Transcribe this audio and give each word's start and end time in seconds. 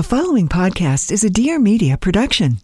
The 0.00 0.04
following 0.04 0.48
podcast 0.48 1.12
is 1.12 1.24
a 1.24 1.28
Dear 1.28 1.58
Media 1.58 1.98
production. 1.98 2.56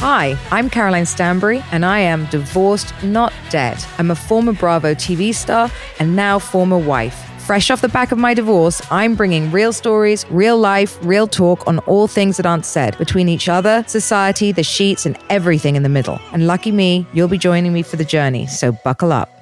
Hi, 0.00 0.36
I'm 0.50 0.68
Caroline 0.68 1.06
Stanbury, 1.06 1.62
and 1.70 1.84
I 1.84 2.00
am 2.00 2.26
divorced, 2.26 2.92
not 3.04 3.32
dead. 3.50 3.78
I'm 3.98 4.10
a 4.10 4.16
former 4.16 4.52
Bravo 4.52 4.94
TV 4.94 5.32
star 5.32 5.70
and 6.00 6.16
now 6.16 6.40
former 6.40 6.76
wife. 6.76 7.14
Fresh 7.46 7.70
off 7.70 7.80
the 7.80 7.88
back 7.88 8.10
of 8.10 8.18
my 8.18 8.34
divorce, 8.34 8.82
I'm 8.90 9.14
bringing 9.14 9.52
real 9.52 9.72
stories, 9.72 10.28
real 10.30 10.58
life, 10.58 10.98
real 11.02 11.28
talk 11.28 11.68
on 11.68 11.78
all 11.86 12.08
things 12.08 12.36
that 12.38 12.46
aren't 12.46 12.66
said 12.66 12.98
between 12.98 13.28
each 13.28 13.48
other, 13.48 13.84
society, 13.86 14.50
the 14.50 14.64
sheets, 14.64 15.06
and 15.06 15.16
everything 15.30 15.76
in 15.76 15.84
the 15.84 15.88
middle. 15.88 16.18
And 16.32 16.48
lucky 16.48 16.72
me, 16.72 17.06
you'll 17.12 17.28
be 17.28 17.38
joining 17.38 17.72
me 17.72 17.82
for 17.82 17.94
the 17.94 18.04
journey, 18.04 18.48
so 18.48 18.72
buckle 18.72 19.12
up. 19.12 19.33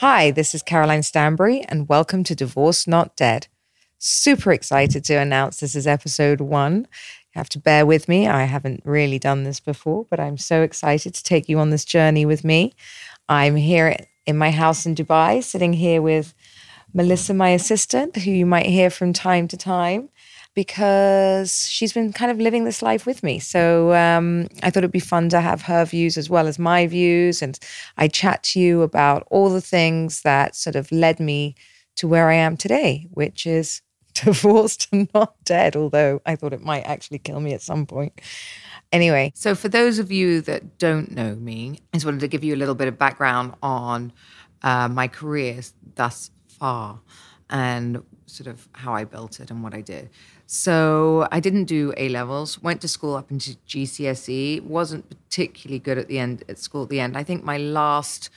Hi, 0.00 0.30
this 0.30 0.54
is 0.54 0.62
Caroline 0.62 1.02
Stanbury, 1.02 1.62
and 1.62 1.88
welcome 1.88 2.22
to 2.24 2.34
Divorce 2.34 2.86
Not 2.86 3.16
Dead. 3.16 3.46
Super 3.96 4.52
excited 4.52 5.04
to 5.04 5.14
announce 5.14 5.58
this 5.58 5.74
is 5.74 5.86
episode 5.86 6.42
one. 6.42 6.86
You 7.34 7.38
have 7.38 7.48
to 7.48 7.58
bear 7.58 7.86
with 7.86 8.06
me. 8.06 8.28
I 8.28 8.44
haven't 8.44 8.82
really 8.84 9.18
done 9.18 9.44
this 9.44 9.58
before, 9.58 10.04
but 10.10 10.20
I'm 10.20 10.36
so 10.36 10.60
excited 10.60 11.14
to 11.14 11.24
take 11.24 11.48
you 11.48 11.58
on 11.58 11.70
this 11.70 11.86
journey 11.86 12.26
with 12.26 12.44
me. 12.44 12.74
I'm 13.30 13.56
here 13.56 13.96
in 14.26 14.36
my 14.36 14.50
house 14.50 14.84
in 14.84 14.94
Dubai, 14.94 15.42
sitting 15.42 15.72
here 15.72 16.02
with 16.02 16.34
Melissa, 16.92 17.32
my 17.32 17.48
assistant, 17.48 18.16
who 18.16 18.32
you 18.32 18.44
might 18.44 18.66
hear 18.66 18.90
from 18.90 19.14
time 19.14 19.48
to 19.48 19.56
time 19.56 20.10
because 20.56 21.68
she's 21.68 21.92
been 21.92 22.14
kind 22.14 22.30
of 22.30 22.38
living 22.38 22.64
this 22.64 22.80
life 22.80 23.04
with 23.04 23.22
me. 23.22 23.38
So 23.38 23.92
um, 23.92 24.48
I 24.62 24.70
thought 24.70 24.78
it'd 24.78 24.90
be 24.90 25.00
fun 25.00 25.28
to 25.28 25.40
have 25.42 25.62
her 25.62 25.84
views 25.84 26.16
as 26.16 26.30
well 26.30 26.48
as 26.48 26.58
my 26.58 26.86
views. 26.86 27.42
And 27.42 27.58
I 27.98 28.08
chat 28.08 28.42
to 28.44 28.60
you 28.60 28.80
about 28.80 29.28
all 29.30 29.50
the 29.50 29.60
things 29.60 30.22
that 30.22 30.56
sort 30.56 30.74
of 30.74 30.90
led 30.90 31.20
me 31.20 31.54
to 31.96 32.08
where 32.08 32.30
I 32.30 32.34
am 32.34 32.56
today, 32.56 33.06
which 33.10 33.46
is 33.46 33.82
divorced 34.14 34.88
and 34.92 35.10
not 35.14 35.34
dead, 35.44 35.76
although 35.76 36.22
I 36.24 36.36
thought 36.36 36.54
it 36.54 36.64
might 36.64 36.84
actually 36.84 37.18
kill 37.18 37.40
me 37.40 37.52
at 37.52 37.60
some 37.60 37.84
point. 37.84 38.18
Anyway, 38.92 39.32
so 39.34 39.54
for 39.54 39.68
those 39.68 39.98
of 39.98 40.10
you 40.10 40.40
that 40.40 40.78
don't 40.78 41.10
know 41.10 41.34
me, 41.34 41.80
I 41.92 41.98
just 41.98 42.06
wanted 42.06 42.20
to 42.20 42.28
give 42.28 42.42
you 42.42 42.54
a 42.54 42.56
little 42.56 42.74
bit 42.74 42.88
of 42.88 42.98
background 42.98 43.52
on 43.62 44.10
uh, 44.62 44.88
my 44.88 45.06
career 45.06 45.60
thus 45.96 46.30
far 46.48 47.00
and 47.50 48.02
sort 48.26 48.46
of 48.46 48.68
how 48.72 48.94
I 48.94 49.04
built 49.04 49.38
it 49.40 49.50
and 49.50 49.62
what 49.62 49.74
I 49.74 49.80
did. 49.80 50.10
So 50.46 51.26
I 51.32 51.40
didn't 51.40 51.64
do 51.64 51.92
A 51.96 52.08
levels. 52.08 52.62
Went 52.62 52.80
to 52.82 52.88
school 52.88 53.16
up 53.16 53.30
into 53.30 53.56
GCSE. 53.68 54.62
wasn't 54.62 55.08
particularly 55.10 55.80
good 55.80 55.98
at 55.98 56.06
the 56.06 56.20
end 56.20 56.44
at 56.48 56.58
school. 56.58 56.84
At 56.84 56.88
the 56.88 57.00
end, 57.00 57.16
I 57.16 57.24
think 57.24 57.42
my 57.42 57.58
last, 57.58 58.30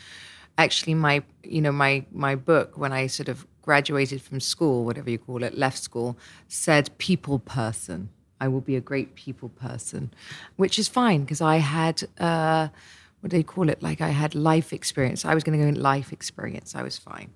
actually 0.58 0.96
my 0.96 1.24
you 1.44 1.62
know 1.62 1.72
my 1.72 2.06
my 2.12 2.36
book 2.36 2.78
when 2.78 2.92
I 2.92 3.08
sort 3.08 3.30
of 3.30 3.46
graduated 3.62 4.22
from 4.24 4.40
school, 4.40 4.86
whatever 4.86 5.10
you 5.12 5.20
call 5.20 5.44
it, 5.44 5.56
left 5.56 5.78
school, 5.78 6.18
said 6.48 6.90
people 6.98 7.38
person. 7.38 8.10
I 8.42 8.48
will 8.48 8.62
be 8.62 8.76
a 8.76 8.82
great 8.82 9.14
people 9.16 9.50
person, 9.50 10.12
which 10.56 10.80
is 10.80 10.88
fine 10.88 11.22
because 11.22 11.42
I 11.42 11.58
had. 11.58 12.04
Uh, 12.20 12.70
what 13.22 13.32
do 13.32 13.38
they 13.38 13.44
call 13.44 13.68
it? 13.68 13.84
Like 13.84 14.00
I 14.00 14.10
had 14.10 14.34
life 14.34 14.72
experience. 14.72 15.26
I 15.26 15.34
was 15.34 15.44
going 15.44 15.60
to 15.60 15.62
go 15.62 15.68
in 15.68 15.76
life 15.76 16.14
experience. 16.14 16.74
I 16.74 16.84
was 16.84 16.98
fine. 16.98 17.34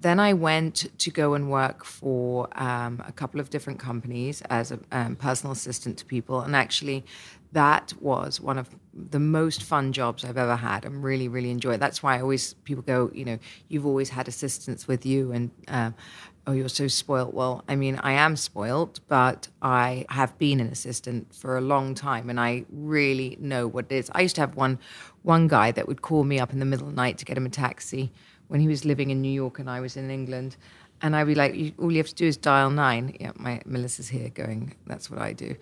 Then 0.00 0.20
I 0.20 0.34
went 0.34 0.86
to 0.98 1.10
go 1.10 1.34
and 1.34 1.50
work 1.50 1.84
for 1.84 2.48
um, 2.60 3.02
a 3.06 3.12
couple 3.12 3.40
of 3.40 3.48
different 3.48 3.78
companies 3.78 4.42
as 4.50 4.70
a 4.70 4.78
um, 4.92 5.16
personal 5.16 5.52
assistant 5.52 5.98
to 5.98 6.04
people. 6.04 6.42
And 6.42 6.54
actually, 6.54 7.04
that 7.52 7.94
was 8.00 8.38
one 8.38 8.58
of 8.58 8.68
the 8.92 9.18
most 9.18 9.62
fun 9.62 9.92
jobs 9.92 10.22
I've 10.24 10.36
ever 10.36 10.56
had 10.56 10.84
and 10.84 11.02
really, 11.02 11.28
really 11.28 11.50
enjoy 11.50 11.74
it. 11.74 11.80
That's 11.80 12.02
why 12.02 12.18
I 12.18 12.20
always, 12.20 12.52
people 12.64 12.82
go, 12.82 13.10
you 13.14 13.24
know, 13.24 13.38
you've 13.68 13.86
always 13.86 14.10
had 14.10 14.28
assistants 14.28 14.86
with 14.86 15.06
you 15.06 15.32
and, 15.32 15.50
um, 15.68 15.94
oh, 16.46 16.52
you're 16.52 16.68
so 16.68 16.86
spoiled. 16.86 17.32
Well, 17.32 17.64
I 17.66 17.74
mean, 17.74 17.96
I 18.02 18.12
am 18.12 18.36
spoiled, 18.36 19.00
but 19.08 19.48
I 19.62 20.04
have 20.10 20.36
been 20.38 20.60
an 20.60 20.68
assistant 20.68 21.34
for 21.34 21.56
a 21.56 21.62
long 21.62 21.94
time 21.94 22.28
and 22.28 22.38
I 22.38 22.66
really 22.70 23.38
know 23.40 23.66
what 23.66 23.86
it 23.90 23.94
is. 23.94 24.10
I 24.14 24.20
used 24.20 24.34
to 24.34 24.42
have 24.42 24.54
one, 24.54 24.78
one 25.22 25.48
guy 25.48 25.72
that 25.72 25.88
would 25.88 26.02
call 26.02 26.24
me 26.24 26.38
up 26.38 26.52
in 26.52 26.58
the 26.58 26.66
middle 26.66 26.86
of 26.86 26.94
the 26.94 26.96
night 26.96 27.16
to 27.18 27.24
get 27.24 27.38
him 27.38 27.46
a 27.46 27.50
taxi 27.50 28.12
when 28.48 28.60
he 28.60 28.68
was 28.68 28.84
living 28.84 29.10
in 29.10 29.20
New 29.22 29.32
York 29.32 29.58
and 29.58 29.68
I 29.68 29.80
was 29.80 29.96
in 29.96 30.10
England. 30.10 30.56
And 31.02 31.14
I'd 31.14 31.26
be 31.26 31.34
like, 31.34 31.74
all 31.78 31.92
you 31.92 31.98
have 31.98 32.08
to 32.08 32.14
do 32.14 32.26
is 32.26 32.36
dial 32.36 32.70
nine. 32.70 33.16
Yeah, 33.20 33.32
my 33.36 33.60
Melissa's 33.66 34.08
here 34.08 34.30
going, 34.30 34.74
that's 34.86 35.10
what 35.10 35.20
I 35.20 35.34
do. 35.34 35.54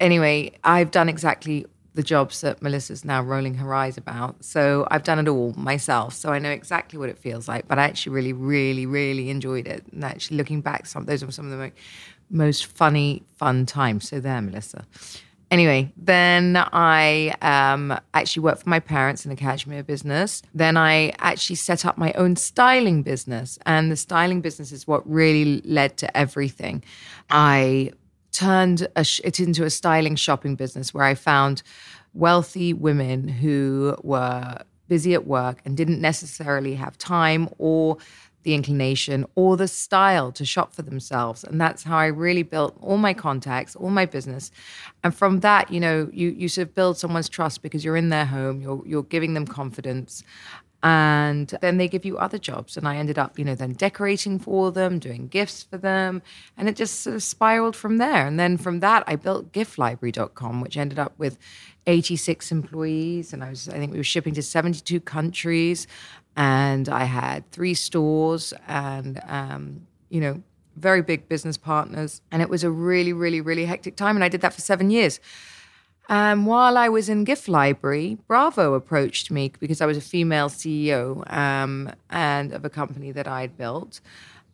Anyway, 0.00 0.52
I've 0.64 0.90
done 0.90 1.08
exactly 1.08 1.66
the 1.94 2.02
jobs 2.02 2.40
that 2.40 2.62
Melissa's 2.62 3.04
now 3.04 3.22
rolling 3.22 3.54
her 3.54 3.74
eyes 3.74 3.96
about. 3.96 4.44
So 4.44 4.86
I've 4.90 5.02
done 5.02 5.18
it 5.18 5.28
all 5.28 5.52
myself. 5.56 6.14
So 6.14 6.30
I 6.30 6.38
know 6.38 6.50
exactly 6.50 6.98
what 6.98 7.08
it 7.08 7.18
feels 7.18 7.48
like. 7.48 7.68
But 7.68 7.78
I 7.78 7.84
actually 7.84 8.12
really, 8.12 8.32
really, 8.32 8.86
really 8.86 9.30
enjoyed 9.30 9.66
it. 9.66 9.84
And 9.92 10.04
actually 10.04 10.36
looking 10.36 10.60
back, 10.60 10.86
some 10.86 11.04
those 11.06 11.24
were 11.24 11.32
some 11.32 11.50
of 11.50 11.58
the 11.58 11.72
most 12.30 12.66
funny, 12.66 13.22
fun 13.36 13.66
times. 13.66 14.08
So 14.08 14.20
there, 14.20 14.40
Melissa. 14.40 14.86
Anyway, 15.52 15.92
then 15.98 16.56
I 16.72 17.34
um, 17.42 17.94
actually 18.14 18.42
worked 18.42 18.62
for 18.62 18.70
my 18.70 18.80
parents 18.80 19.26
in 19.26 19.28
the 19.28 19.36
cashmere 19.36 19.82
business. 19.82 20.40
Then 20.54 20.78
I 20.78 21.12
actually 21.18 21.56
set 21.56 21.84
up 21.84 21.98
my 21.98 22.10
own 22.14 22.36
styling 22.36 23.02
business. 23.02 23.58
And 23.66 23.92
the 23.92 23.96
styling 23.96 24.40
business 24.40 24.72
is 24.72 24.86
what 24.86 25.06
really 25.06 25.60
led 25.60 25.98
to 25.98 26.16
everything. 26.16 26.82
I 27.28 27.92
turned 28.32 28.88
sh- 29.02 29.20
it 29.24 29.40
into 29.40 29.64
a 29.64 29.68
styling 29.70 30.16
shopping 30.16 30.54
business 30.54 30.94
where 30.94 31.04
I 31.04 31.14
found 31.14 31.62
wealthy 32.14 32.72
women 32.72 33.28
who 33.28 33.94
were 34.02 34.56
busy 34.88 35.12
at 35.12 35.26
work 35.26 35.60
and 35.66 35.76
didn't 35.76 36.00
necessarily 36.00 36.76
have 36.76 36.96
time 36.96 37.50
or 37.58 37.98
the 38.42 38.54
inclination 38.54 39.24
or 39.34 39.56
the 39.56 39.68
style 39.68 40.32
to 40.32 40.44
shop 40.44 40.74
for 40.74 40.82
themselves. 40.82 41.44
And 41.44 41.60
that's 41.60 41.84
how 41.84 41.96
i 41.96 42.06
really 42.06 42.42
built 42.42 42.76
all 42.80 42.98
my 42.98 43.14
contacts 43.14 43.76
all 43.76 43.90
my 43.90 44.06
business. 44.06 44.50
And 45.04 45.14
from 45.14 45.40
that 45.40 45.70
you 45.70 45.80
know 45.80 46.08
you 46.12 46.30
you 46.30 46.48
sort 46.48 46.68
of 46.68 46.74
build 46.74 46.98
someone's 46.98 47.28
trust 47.28 47.62
because 47.62 47.84
you're 47.84 47.96
in 47.96 48.08
their 48.08 48.26
home 48.26 48.60
you're 48.60 48.82
you're 48.86 49.02
giving 49.04 49.34
them 49.34 49.46
confidence. 49.46 50.22
And 50.84 51.56
then 51.60 51.76
they 51.76 51.86
give 51.86 52.04
you 52.04 52.18
other 52.18 52.38
jobs. 52.38 52.76
And 52.76 52.88
i 52.88 52.96
ended 52.96 53.18
up 53.18 53.38
you 53.38 53.44
know 53.44 53.54
then 53.54 53.72
decorating 53.74 54.38
for 54.38 54.72
them 54.72 54.98
doing 54.98 55.28
gifts 55.28 55.62
for 55.62 55.78
them. 55.78 56.22
And 56.56 56.68
it 56.68 56.76
just 56.76 57.00
sort 57.00 57.16
of 57.16 57.22
spiraled 57.22 57.76
from 57.76 57.98
there. 57.98 58.26
And 58.26 58.38
then 58.38 58.56
from 58.56 58.80
that 58.80 59.04
i 59.06 59.16
built 59.16 59.52
giftlibrary.com 59.52 60.60
which 60.60 60.76
ended 60.76 60.98
up 60.98 61.16
with 61.18 61.38
86 61.86 62.50
employees. 62.52 63.32
And 63.32 63.44
i 63.44 63.50
was 63.50 63.68
i 63.68 63.72
think 63.78 63.92
we 63.92 63.98
were 63.98 64.04
shipping 64.04 64.34
to 64.34 64.42
72 64.42 65.00
countries 65.00 65.86
and 66.36 66.88
I 66.88 67.04
had 67.04 67.50
three 67.50 67.74
stores 67.74 68.54
and 68.66 69.20
um, 69.26 69.86
you 70.08 70.20
know 70.20 70.42
very 70.76 71.02
big 71.02 71.28
business 71.28 71.56
partners, 71.56 72.22
and 72.30 72.40
it 72.42 72.48
was 72.48 72.64
a 72.64 72.70
really, 72.70 73.12
really, 73.12 73.40
really 73.40 73.66
hectic 73.66 73.96
time. 73.96 74.16
And 74.16 74.24
I 74.24 74.28
did 74.28 74.40
that 74.40 74.54
for 74.54 74.60
seven 74.60 74.90
years. 74.90 75.20
Um, 76.08 76.46
while 76.46 76.76
I 76.76 76.88
was 76.88 77.08
in 77.08 77.24
Gift 77.24 77.48
Library, 77.48 78.18
Bravo 78.26 78.74
approached 78.74 79.30
me 79.30 79.52
because 79.60 79.80
I 79.80 79.86
was 79.86 79.96
a 79.96 80.00
female 80.00 80.48
CEO 80.48 81.30
um, 81.32 81.90
and 82.10 82.52
of 82.52 82.64
a 82.64 82.70
company 82.70 83.12
that 83.12 83.28
I'd 83.28 83.56
built. 83.56 84.00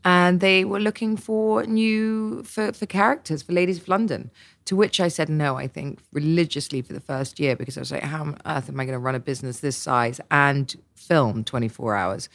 And 0.08 0.40
they 0.40 0.64
were 0.64 0.81
looking 0.81 1.19
for 1.19 1.64
new 1.64 2.43
for, 2.43 2.72
for 2.72 2.87
characters 2.87 3.43
for 3.43 3.52
Ladies 3.52 3.76
of 3.78 3.88
London. 3.88 4.31
To 4.64 4.75
which 4.75 5.00
I 5.00 5.08
said 5.08 5.28
no, 5.28 5.56
I 5.56 5.66
think 5.66 6.00
religiously 6.12 6.81
for 6.81 6.94
the 6.94 7.00
first 7.00 7.38
year 7.38 7.55
because 7.55 7.76
I 7.76 7.81
was 7.81 7.93
like, 7.93 8.02
how 8.02 8.22
on 8.22 8.38
earth 8.46 8.70
am 8.70 8.81
I 8.81 8.87
going 8.87 8.94
to 8.94 8.99
run 8.99 9.14
a 9.14 9.20
business 9.20 9.60
this 9.60 9.76
size 9.76 10.19
and 10.31 10.75
film 10.94 11.44
24 11.44 11.94
hours? 11.94 12.31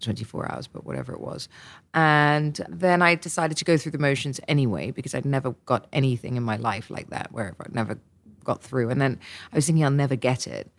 24 0.00 0.50
hours, 0.50 0.66
but 0.66 0.84
whatever 0.84 1.12
it 1.12 1.20
was. 1.20 1.48
And 1.94 2.60
then 2.68 3.02
I 3.02 3.14
decided 3.14 3.56
to 3.58 3.64
go 3.64 3.76
through 3.76 3.92
the 3.92 3.98
motions 3.98 4.40
anyway 4.48 4.90
because 4.90 5.14
I'd 5.14 5.24
never 5.24 5.52
got 5.64 5.86
anything 5.92 6.36
in 6.36 6.42
my 6.42 6.56
life 6.56 6.90
like 6.90 7.10
that, 7.10 7.30
where 7.30 7.54
I'd 7.60 7.72
never 7.72 8.00
got 8.42 8.64
through. 8.64 8.90
And 8.90 9.00
then 9.00 9.20
I 9.52 9.56
was 9.56 9.66
thinking 9.66 9.84
I'll 9.84 9.92
never 9.92 10.16
get 10.16 10.48
it. 10.48 10.72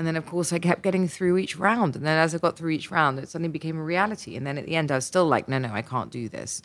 And 0.00 0.06
then, 0.06 0.16
of 0.16 0.24
course, 0.24 0.50
I 0.50 0.58
kept 0.58 0.82
getting 0.82 1.06
through 1.06 1.36
each 1.36 1.58
round. 1.58 1.94
And 1.94 2.06
then 2.06 2.16
as 2.16 2.34
I 2.34 2.38
got 2.38 2.56
through 2.56 2.70
each 2.70 2.90
round, 2.90 3.18
it 3.18 3.28
suddenly 3.28 3.50
became 3.50 3.78
a 3.78 3.82
reality. 3.82 4.34
And 4.34 4.46
then 4.46 4.56
at 4.56 4.64
the 4.64 4.74
end, 4.74 4.90
I 4.90 4.94
was 4.94 5.04
still 5.04 5.26
like, 5.26 5.46
no, 5.46 5.58
no, 5.58 5.68
I 5.74 5.82
can't 5.82 6.10
do 6.10 6.26
this. 6.26 6.62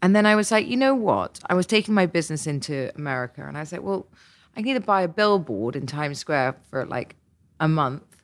And 0.00 0.14
then 0.14 0.26
I 0.26 0.36
was 0.36 0.52
like, 0.52 0.68
you 0.68 0.76
know 0.76 0.94
what? 0.94 1.40
I 1.50 1.54
was 1.54 1.66
taking 1.66 1.92
my 1.92 2.06
business 2.06 2.46
into 2.46 2.92
America. 2.94 3.44
And 3.44 3.56
I 3.56 3.60
was 3.62 3.72
like, 3.72 3.82
well, 3.82 4.06
I 4.56 4.60
can 4.60 4.68
either 4.68 4.78
buy 4.78 5.02
a 5.02 5.08
billboard 5.08 5.74
in 5.74 5.88
Times 5.88 6.20
Square 6.20 6.54
for 6.70 6.86
like 6.86 7.16
a 7.58 7.66
month, 7.66 8.22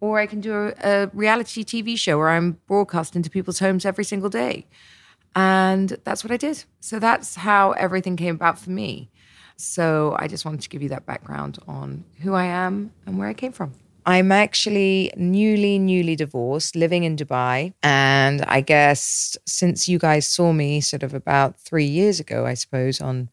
or 0.00 0.18
I 0.18 0.26
can 0.26 0.40
do 0.40 0.52
a, 0.56 0.74
a 0.82 1.10
reality 1.14 1.62
TV 1.62 1.96
show 1.96 2.18
where 2.18 2.30
I'm 2.30 2.58
broadcast 2.66 3.14
into 3.14 3.30
people's 3.30 3.60
homes 3.60 3.84
every 3.84 4.02
single 4.02 4.28
day. 4.28 4.66
And 5.36 5.96
that's 6.02 6.24
what 6.24 6.32
I 6.32 6.36
did. 6.36 6.64
So 6.80 6.98
that's 6.98 7.36
how 7.36 7.70
everything 7.72 8.16
came 8.16 8.34
about 8.34 8.58
for 8.58 8.70
me. 8.70 9.12
So 9.56 10.16
I 10.18 10.26
just 10.26 10.44
wanted 10.44 10.62
to 10.62 10.68
give 10.68 10.82
you 10.82 10.88
that 10.88 11.06
background 11.06 11.60
on 11.68 12.02
who 12.22 12.34
I 12.34 12.46
am 12.46 12.90
and 13.06 13.18
where 13.20 13.28
I 13.28 13.34
came 13.34 13.52
from. 13.52 13.72
I'm 14.06 14.30
actually 14.32 15.12
newly, 15.16 15.78
newly 15.78 16.14
divorced, 16.14 16.76
living 16.76 17.04
in 17.04 17.16
Dubai. 17.16 17.72
And 17.82 18.42
I 18.42 18.60
guess 18.60 19.36
since 19.46 19.88
you 19.88 19.98
guys 19.98 20.26
saw 20.26 20.52
me 20.52 20.80
sort 20.80 21.02
of 21.02 21.14
about 21.14 21.58
three 21.58 21.86
years 21.86 22.20
ago, 22.20 22.44
I 22.46 22.54
suppose, 22.54 23.00
on 23.00 23.30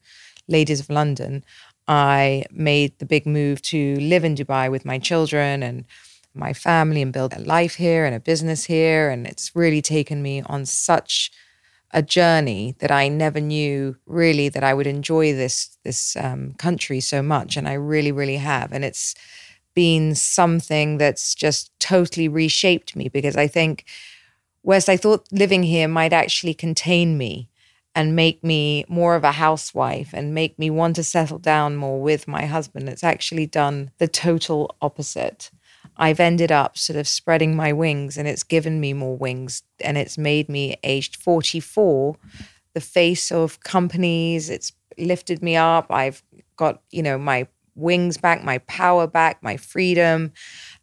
Ladies 0.48 0.80
of 0.80 0.88
London, 0.88 1.44
I 1.86 2.44
made 2.50 2.98
the 2.98 3.06
big 3.06 3.26
move 3.26 3.60
to 3.62 3.96
live 3.96 4.24
in 4.24 4.34
Dubai 4.34 4.70
with 4.70 4.84
my 4.84 4.98
children 4.98 5.62
and 5.62 5.84
my 6.34 6.54
family 6.54 7.02
and 7.02 7.12
build 7.12 7.34
a 7.34 7.40
life 7.40 7.74
here 7.74 8.06
and 8.06 8.14
a 8.14 8.20
business 8.20 8.64
here. 8.64 9.10
And 9.10 9.26
it's 9.26 9.54
really 9.54 9.82
taken 9.82 10.22
me 10.22 10.42
on 10.46 10.64
such 10.64 11.30
a 11.90 12.02
journey 12.02 12.74
that 12.78 12.90
I 12.90 13.08
never 13.08 13.40
knew 13.40 13.96
really 14.06 14.48
that 14.48 14.64
I 14.64 14.72
would 14.72 14.86
enjoy 14.86 15.34
this 15.34 15.76
this 15.84 16.16
um, 16.16 16.54
country 16.54 17.00
so 17.00 17.22
much, 17.22 17.56
and 17.58 17.68
I 17.68 17.74
really, 17.74 18.12
really 18.12 18.36
have. 18.36 18.72
And 18.72 18.84
it's 18.84 19.14
been 19.74 20.14
something 20.14 20.98
that's 20.98 21.34
just 21.34 21.70
totally 21.78 22.28
reshaped 22.28 22.96
me 22.96 23.08
because 23.08 23.36
I 23.36 23.46
think, 23.46 23.84
whereas 24.62 24.88
I 24.88 24.96
thought 24.96 25.26
living 25.32 25.62
here 25.62 25.88
might 25.88 26.12
actually 26.12 26.54
contain 26.54 27.18
me 27.18 27.48
and 27.94 28.16
make 28.16 28.42
me 28.42 28.84
more 28.88 29.14
of 29.14 29.24
a 29.24 29.32
housewife 29.32 30.10
and 30.12 30.34
make 30.34 30.58
me 30.58 30.70
want 30.70 30.96
to 30.96 31.04
settle 31.04 31.38
down 31.38 31.76
more 31.76 32.00
with 32.00 32.26
my 32.26 32.46
husband, 32.46 32.88
it's 32.88 33.04
actually 33.04 33.46
done 33.46 33.90
the 33.98 34.08
total 34.08 34.74
opposite. 34.80 35.50
I've 35.96 36.20
ended 36.20 36.50
up 36.50 36.78
sort 36.78 36.96
of 36.98 37.06
spreading 37.06 37.54
my 37.54 37.72
wings 37.72 38.16
and 38.16 38.26
it's 38.26 38.42
given 38.42 38.80
me 38.80 38.92
more 38.94 39.16
wings 39.16 39.62
and 39.80 39.98
it's 39.98 40.16
made 40.16 40.48
me 40.48 40.76
aged 40.82 41.16
44 41.16 42.16
the 42.74 42.80
face 42.80 43.30
of 43.30 43.60
companies 43.60 44.48
it's 44.48 44.72
lifted 44.98 45.42
me 45.42 45.56
up 45.56 45.86
i've 45.90 46.22
got 46.56 46.82
you 46.90 47.02
know 47.02 47.18
my 47.18 47.46
wings 47.74 48.16
back 48.18 48.44
my 48.44 48.58
power 48.58 49.06
back 49.06 49.42
my 49.42 49.56
freedom 49.56 50.32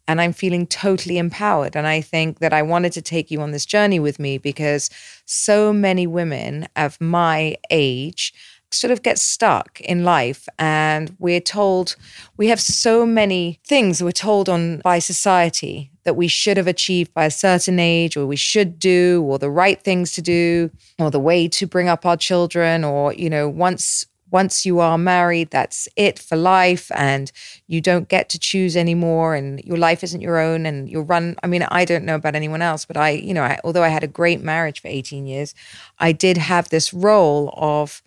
and 0.08 0.20
i'm 0.20 0.32
feeling 0.32 0.66
totally 0.66 1.18
empowered. 1.18 1.76
And 1.76 1.86
i 1.86 2.00
think 2.00 2.40
that 2.40 2.52
i 2.52 2.62
wanted 2.62 2.92
to 2.92 3.02
take 3.02 3.30
you 3.30 3.40
on 3.40 3.52
this 3.52 3.66
journey 3.66 4.00
with 4.00 4.18
me 4.18 4.38
because 4.38 4.90
so 5.24 5.72
many 5.72 6.06
women 6.06 6.66
of 6.76 7.00
my 7.00 7.56
age 7.70 8.34
sort 8.72 8.90
of 8.90 9.02
get 9.02 9.18
stuck 9.18 9.80
in 9.80 10.04
life. 10.04 10.48
And 10.58 11.14
we're 11.18 11.40
told 11.40 11.96
we 12.36 12.48
have 12.48 12.60
so 12.60 13.04
many 13.04 13.60
things 13.66 14.02
we're 14.02 14.12
told 14.12 14.48
on 14.48 14.78
by 14.78 14.98
society 14.98 15.90
that 16.04 16.14
we 16.14 16.28
should 16.28 16.56
have 16.56 16.66
achieved 16.66 17.12
by 17.12 17.26
a 17.26 17.30
certain 17.30 17.78
age 17.78 18.16
or 18.16 18.26
we 18.26 18.36
should 18.36 18.78
do 18.78 19.22
or 19.26 19.38
the 19.38 19.50
right 19.50 19.82
things 19.82 20.12
to 20.12 20.22
do 20.22 20.70
or 20.98 21.10
the 21.10 21.20
way 21.20 21.46
to 21.48 21.66
bring 21.66 21.88
up 21.88 22.06
our 22.06 22.16
children 22.16 22.84
or 22.84 23.12
you 23.12 23.28
know 23.28 23.48
once 23.48 24.06
once 24.30 24.64
you 24.66 24.80
are 24.80 24.98
married 24.98 25.50
that's 25.50 25.88
it 25.96 26.18
for 26.18 26.36
life 26.36 26.90
and 26.94 27.32
you 27.66 27.80
don't 27.80 28.08
get 28.08 28.28
to 28.28 28.38
choose 28.38 28.76
anymore 28.76 29.34
and 29.34 29.62
your 29.64 29.76
life 29.76 30.04
isn't 30.04 30.20
your 30.20 30.38
own 30.38 30.66
and 30.66 30.90
you'll 30.90 31.04
run 31.04 31.36
i 31.42 31.46
mean 31.46 31.62
i 31.70 31.84
don't 31.84 32.04
know 32.04 32.14
about 32.14 32.34
anyone 32.34 32.62
else 32.62 32.84
but 32.84 32.96
i 32.96 33.10
you 33.10 33.34
know 33.34 33.42
I, 33.42 33.58
although 33.64 33.82
i 33.82 33.88
had 33.88 34.04
a 34.04 34.08
great 34.08 34.40
marriage 34.42 34.80
for 34.80 34.88
18 34.88 35.26
years 35.26 35.54
i 35.98 36.12
did 36.12 36.36
have 36.36 36.68
this 36.68 36.92
role 36.92 37.52
of 37.56 38.02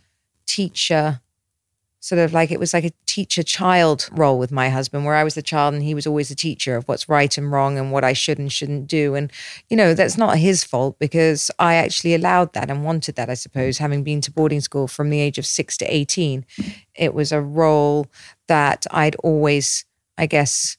teacher 0.46 1.22
sort 2.04 2.20
of 2.20 2.34
like 2.34 2.52
it 2.52 2.60
was 2.60 2.74
like 2.74 2.84
a 2.84 2.92
teacher 3.06 3.42
child 3.42 4.10
role 4.12 4.38
with 4.38 4.52
my 4.52 4.68
husband 4.68 5.06
where 5.06 5.16
I 5.16 5.24
was 5.24 5.36
the 5.36 5.42
child 5.42 5.74
and 5.74 5.82
he 5.82 5.96
was 5.96 6.06
always 6.06 6.28
the 6.28 6.36
teacher 6.36 6.76
of 6.76 6.86
what's 6.86 7.08
right 7.08 7.38
and 7.38 7.50
wrong 7.50 7.78
and 7.78 7.94
what 7.94 8.04
I 8.04 8.12
should 8.12 8.38
and 8.38 8.52
shouldn't 8.52 8.88
do. 8.88 9.16
And 9.16 9.32
you 9.70 9.78
know 9.78 9.94
that's 9.94 10.18
not 10.18 10.38
his 10.38 10.66
fault 10.66 11.00
because 11.00 11.50
I 11.60 11.76
actually 11.76 12.14
allowed 12.14 12.52
that 12.54 12.70
and 12.70 12.84
wanted 12.84 13.16
that 13.16 13.30
I 13.30 13.36
suppose. 13.36 13.78
Having 13.78 14.04
been 14.04 14.20
to 14.20 14.32
boarding 14.32 14.60
school 14.60 14.90
from 14.90 15.12
the 15.12 15.22
age 15.22 15.38
of 15.38 15.46
6 15.46 15.78
to 15.78 15.86
18 15.86 16.46
it 16.94 17.14
was 17.14 17.32
a 17.32 17.40
role 17.40 18.08
that 18.50 18.86
I'd 18.92 19.16
always 19.24 19.86
I 20.18 20.26
guess 20.26 20.76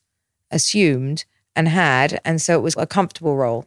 assumed 0.50 1.25
and 1.56 1.69
had. 1.69 2.20
And 2.23 2.43
so 2.43 2.59
it 2.59 2.62
was 2.62 2.77
a 2.77 2.87
comfortable 2.87 3.38
role. 3.38 3.65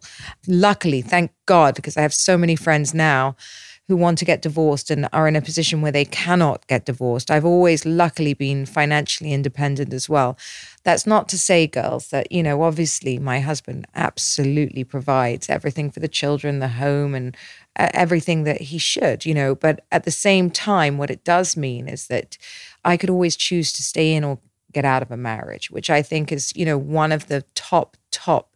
Luckily 0.48 1.02
thank 1.02 1.32
god 1.48 1.74
because 1.74 1.98
I 1.98 2.02
have 2.02 2.14
so 2.14 2.38
many 2.38 2.56
friends 2.56 2.94
now 2.94 3.36
who 3.88 3.96
want 3.96 4.18
to 4.18 4.26
get 4.26 4.42
divorced 4.42 4.92
and 4.92 5.08
are 5.14 5.28
in 5.28 5.36
a 5.36 5.42
position 5.42 5.82
where 5.82 5.92
they 5.92 6.04
cannot 6.04 6.68
get 6.68 6.86
divorced. 6.86 7.32
I've 7.32 7.46
always 7.46 7.86
luckily 7.86 8.34
been 8.34 8.66
financially 8.66 9.32
independent 9.32 9.94
as 9.94 10.10
well. 10.10 10.38
That's 10.84 11.08
not 11.08 11.30
to 11.30 11.38
say, 11.38 11.68
girls, 11.68 12.10
that, 12.10 12.32
you 12.32 12.44
know, 12.44 12.64
obviously 12.64 13.18
my 13.18 13.40
husband 13.40 13.88
absolutely 13.96 14.84
provides 14.84 15.50
everything 15.50 15.90
for 15.90 16.02
the 16.02 16.10
children, 16.10 16.60
the 16.60 16.68
home, 16.68 17.16
and 17.16 17.36
uh, 17.78 17.90
everything 17.94 18.44
that 18.44 18.62
he 18.62 18.78
should, 18.78 19.26
you 19.26 19.34
know. 19.34 19.56
But 19.56 19.86
at 19.92 20.04
the 20.04 20.12
same 20.12 20.50
time, 20.50 20.98
what 20.98 21.10
it 21.10 21.24
does 21.24 21.56
mean 21.56 21.88
is 21.88 22.08
that 22.08 22.38
I 22.84 22.98
could 22.98 23.10
always 23.10 23.38
choose 23.38 23.72
to 23.74 23.84
stay 23.84 24.14
in 24.14 24.26
or 24.26 24.40
get 24.74 24.84
out 24.84 25.02
of 25.02 25.12
a 25.12 25.18
marriage, 25.18 25.72
which 25.72 25.90
I 25.90 26.02
think 26.02 26.32
is, 26.32 26.52
you 26.56 26.66
know, 26.66 26.78
one 26.78 27.14
of 27.14 27.28
the 27.28 27.44
top, 27.56 27.96
top 28.12 28.50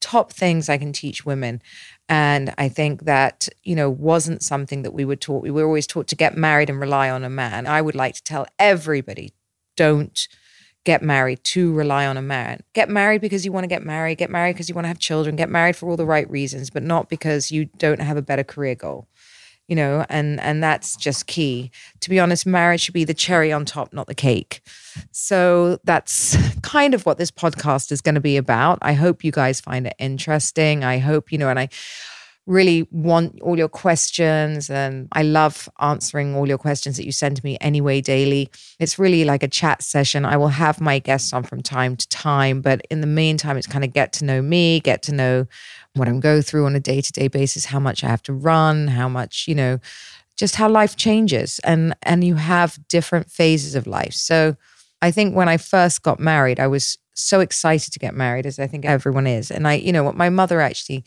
top 0.00 0.32
things 0.32 0.68
I 0.68 0.78
can 0.78 0.92
teach 0.92 1.24
women. 1.24 1.62
And 2.10 2.52
I 2.58 2.68
think 2.68 3.04
that, 3.04 3.48
you 3.62 3.76
know, 3.76 3.88
wasn't 3.88 4.42
something 4.42 4.82
that 4.82 4.92
we 4.92 5.04
were 5.04 5.14
taught. 5.14 5.44
We 5.44 5.52
were 5.52 5.64
always 5.64 5.86
taught 5.86 6.08
to 6.08 6.16
get 6.16 6.36
married 6.36 6.68
and 6.68 6.80
rely 6.80 7.08
on 7.08 7.22
a 7.22 7.30
man. 7.30 7.68
I 7.68 7.80
would 7.80 7.94
like 7.94 8.14
to 8.16 8.22
tell 8.24 8.46
everybody 8.58 9.32
don't 9.76 10.26
get 10.84 11.02
married 11.02 11.44
to 11.44 11.72
rely 11.72 12.06
on 12.06 12.16
a 12.16 12.22
man. 12.22 12.64
Get 12.72 12.88
married 12.88 13.20
because 13.20 13.44
you 13.44 13.52
want 13.52 13.62
to 13.62 13.68
get 13.68 13.84
married, 13.84 14.18
get 14.18 14.28
married 14.28 14.54
because 14.54 14.68
you 14.68 14.74
want 14.74 14.86
to 14.86 14.88
have 14.88 14.98
children, 14.98 15.36
get 15.36 15.50
married 15.50 15.76
for 15.76 15.88
all 15.88 15.96
the 15.96 16.04
right 16.04 16.28
reasons, 16.28 16.68
but 16.68 16.82
not 16.82 17.08
because 17.08 17.52
you 17.52 17.66
don't 17.78 18.00
have 18.00 18.16
a 18.16 18.22
better 18.22 18.44
career 18.44 18.74
goal 18.74 19.06
you 19.70 19.76
know 19.76 20.04
and 20.10 20.38
and 20.40 20.62
that's 20.62 20.96
just 20.96 21.26
key. 21.26 21.70
To 22.00 22.10
be 22.10 22.20
honest 22.20 22.44
marriage 22.44 22.82
should 22.82 22.94
be 22.94 23.04
the 23.04 23.14
cherry 23.14 23.52
on 23.52 23.64
top 23.64 23.92
not 23.92 24.08
the 24.08 24.14
cake. 24.14 24.60
So 25.12 25.78
that's 25.84 26.36
kind 26.62 26.92
of 26.92 27.06
what 27.06 27.16
this 27.16 27.30
podcast 27.30 27.92
is 27.92 28.02
going 28.02 28.16
to 28.16 28.20
be 28.20 28.36
about. 28.36 28.78
I 28.82 28.92
hope 28.92 29.24
you 29.24 29.32
guys 29.32 29.60
find 29.60 29.86
it 29.86 29.94
interesting. 29.98 30.84
I 30.84 30.98
hope 30.98 31.32
you 31.32 31.38
know 31.38 31.48
and 31.48 31.58
i 31.58 31.68
really 32.50 32.88
want 32.90 33.40
all 33.42 33.56
your 33.56 33.68
questions 33.68 34.68
and 34.68 35.06
I 35.12 35.22
love 35.22 35.68
answering 35.78 36.34
all 36.34 36.48
your 36.48 36.58
questions 36.58 36.96
that 36.96 37.06
you 37.06 37.12
send 37.12 37.36
to 37.36 37.44
me 37.44 37.56
anyway 37.60 38.00
daily. 38.00 38.50
It's 38.80 38.98
really 38.98 39.24
like 39.24 39.44
a 39.44 39.48
chat 39.48 39.82
session. 39.82 40.24
I 40.24 40.36
will 40.36 40.48
have 40.48 40.80
my 40.80 40.98
guests 40.98 41.32
on 41.32 41.44
from 41.44 41.62
time 41.62 41.94
to 41.94 42.08
time, 42.08 42.60
but 42.60 42.84
in 42.90 43.02
the 43.02 43.06
meantime 43.06 43.56
it's 43.56 43.68
kind 43.68 43.84
of 43.84 43.92
get 43.92 44.12
to 44.14 44.24
know 44.24 44.42
me, 44.42 44.80
get 44.80 45.00
to 45.02 45.14
know 45.14 45.46
what 45.94 46.08
I'm 46.08 46.18
going 46.18 46.42
through 46.42 46.66
on 46.66 46.74
a 46.74 46.80
day-to-day 46.80 47.28
basis, 47.28 47.66
how 47.66 47.78
much 47.78 48.02
I 48.02 48.08
have 48.08 48.22
to 48.24 48.32
run, 48.32 48.88
how 48.88 49.08
much, 49.08 49.46
you 49.46 49.54
know, 49.54 49.78
just 50.36 50.56
how 50.56 50.68
life 50.68 50.96
changes 50.96 51.60
and 51.62 51.94
and 52.02 52.24
you 52.24 52.34
have 52.34 52.78
different 52.88 53.30
phases 53.30 53.76
of 53.76 53.86
life. 53.86 54.14
So 54.14 54.56
I 55.00 55.12
think 55.12 55.36
when 55.36 55.48
I 55.48 55.56
first 55.56 56.02
got 56.02 56.18
married, 56.18 56.58
I 56.58 56.66
was 56.66 56.98
so 57.14 57.38
excited 57.38 57.92
to 57.92 57.98
get 58.00 58.14
married 58.14 58.46
as 58.46 58.58
I 58.58 58.66
think 58.66 58.84
everyone 58.84 59.26
is. 59.26 59.50
And 59.50 59.68
I, 59.68 59.74
you 59.74 59.92
know, 59.92 60.02
what 60.02 60.16
my 60.16 60.30
mother 60.30 60.60
actually 60.60 61.04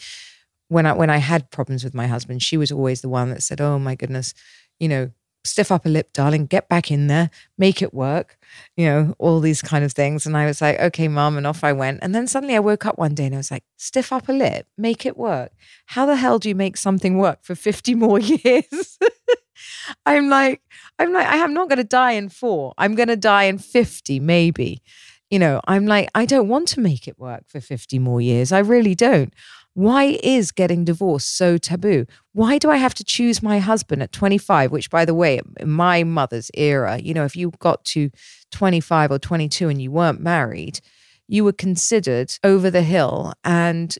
when 0.73 0.85
I 0.85 0.93
when 0.93 1.09
I 1.09 1.17
had 1.17 1.51
problems 1.51 1.83
with 1.83 1.93
my 1.93 2.07
husband, 2.07 2.43
she 2.43 2.57
was 2.57 2.71
always 2.71 3.01
the 3.01 3.09
one 3.09 3.29
that 3.29 3.43
said, 3.43 3.61
"Oh 3.61 3.79
my 3.79 3.95
goodness, 3.95 4.33
you 4.79 4.87
know, 4.87 5.11
stiff 5.45 5.71
upper 5.71 5.89
lip, 5.89 6.13
darling, 6.13 6.45
get 6.45 6.69
back 6.69 6.89
in 6.89 7.07
there, 7.07 7.29
make 7.57 7.81
it 7.81 7.93
work, 7.93 8.37
you 8.77 8.85
know, 8.85 9.13
all 9.19 9.39
these 9.39 9.61
kind 9.61 9.83
of 9.83 9.91
things. 9.91 10.25
And 10.25 10.37
I 10.37 10.45
was 10.45 10.61
like, 10.61 10.79
okay, 10.79 11.07
mom, 11.07 11.37
and 11.37 11.45
off 11.45 11.63
I 11.63 11.73
went. 11.73 11.99
And 12.01 12.15
then 12.15 12.27
suddenly 12.27 12.55
I 12.55 12.59
woke 12.59 12.85
up 12.85 12.97
one 12.97 13.13
day 13.13 13.25
and 13.25 13.35
I 13.35 13.37
was 13.37 13.51
like, 13.51 13.63
stiff 13.77 14.13
upper 14.13 14.33
lip, 14.33 14.67
make 14.77 15.05
it 15.05 15.17
work. 15.17 15.51
How 15.87 16.05
the 16.05 16.15
hell 16.15 16.39
do 16.39 16.49
you 16.49 16.55
make 16.55 16.77
something 16.77 17.17
work 17.17 17.39
for 17.43 17.55
50 17.55 17.95
more 18.05 18.19
years? 18.19 18.97
I'm 20.05 20.29
like, 20.29 20.61
I'm 20.97 21.13
like, 21.13 21.27
I 21.27 21.37
am 21.37 21.53
not 21.53 21.69
going 21.69 21.77
to 21.77 21.83
die 21.83 22.11
in 22.13 22.29
four. 22.29 22.73
I'm 22.77 22.95
going 22.95 23.09
to 23.09 23.17
die 23.17 23.43
in 23.43 23.57
50, 23.57 24.19
maybe. 24.19 24.81
You 25.29 25.39
know, 25.39 25.61
I'm 25.67 25.87
like, 25.87 26.09
I 26.13 26.25
don't 26.25 26.47
want 26.47 26.67
to 26.69 26.79
make 26.79 27.07
it 27.07 27.17
work 27.17 27.43
for 27.47 27.59
50 27.59 27.97
more 27.99 28.21
years. 28.21 28.51
I 28.51 28.59
really 28.59 28.95
don't. 28.95 29.33
Why 29.75 30.19
is 30.21 30.51
getting 30.51 30.85
divorced 30.85 31.35
so 31.35 31.57
taboo? 31.57 32.05
Why 32.33 32.57
do 32.57 32.69
I 32.69 32.77
have 32.77 32.93
to 32.95 33.03
choose 33.03 33.41
my 33.41 33.59
husband 33.59 34.03
at 34.03 34.11
25? 34.11 34.71
Which, 34.71 34.89
by 34.89 35.03
the 35.03 35.15
way, 35.15 35.41
in 35.59 35.69
my 35.69 36.03
mother's 36.03 36.51
era, 36.53 36.99
you 36.99 37.13
know, 37.13 37.25
if 37.25 37.35
you 37.35 37.51
got 37.59 37.83
to 37.85 38.11
25 38.51 39.11
or 39.11 39.19
22 39.19 39.69
and 39.69 39.81
you 39.81 39.91
weren't 39.91 40.21
married, 40.21 40.79
you 41.27 41.43
were 41.43 41.53
considered 41.53 42.31
over 42.43 42.69
the 42.69 42.83
hill 42.83 43.33
and 43.43 43.97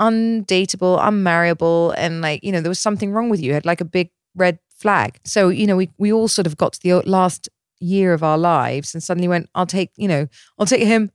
undateable, 0.00 0.98
unmarriable, 1.00 1.92
and 1.92 2.20
like, 2.20 2.44
you 2.44 2.52
know, 2.52 2.60
there 2.60 2.68
was 2.68 2.80
something 2.80 3.12
wrong 3.12 3.30
with 3.30 3.40
you. 3.40 3.48
you 3.48 3.54
had 3.54 3.64
like 3.64 3.80
a 3.80 3.86
big 3.86 4.10
red 4.34 4.58
flag. 4.76 5.18
So, 5.24 5.48
you 5.48 5.66
know, 5.66 5.76
we, 5.76 5.90
we 5.96 6.12
all 6.12 6.28
sort 6.28 6.46
of 6.46 6.56
got 6.56 6.74
to 6.74 6.80
the 6.82 7.00
last 7.08 7.48
year 7.80 8.12
of 8.12 8.22
our 8.22 8.38
lives 8.38 8.94
and 8.94 9.02
suddenly 9.02 9.28
went, 9.28 9.48
I'll 9.54 9.66
take, 9.66 9.90
you 9.96 10.08
know, 10.08 10.28
I'll 10.58 10.66
take 10.66 10.82
him. 10.82 11.10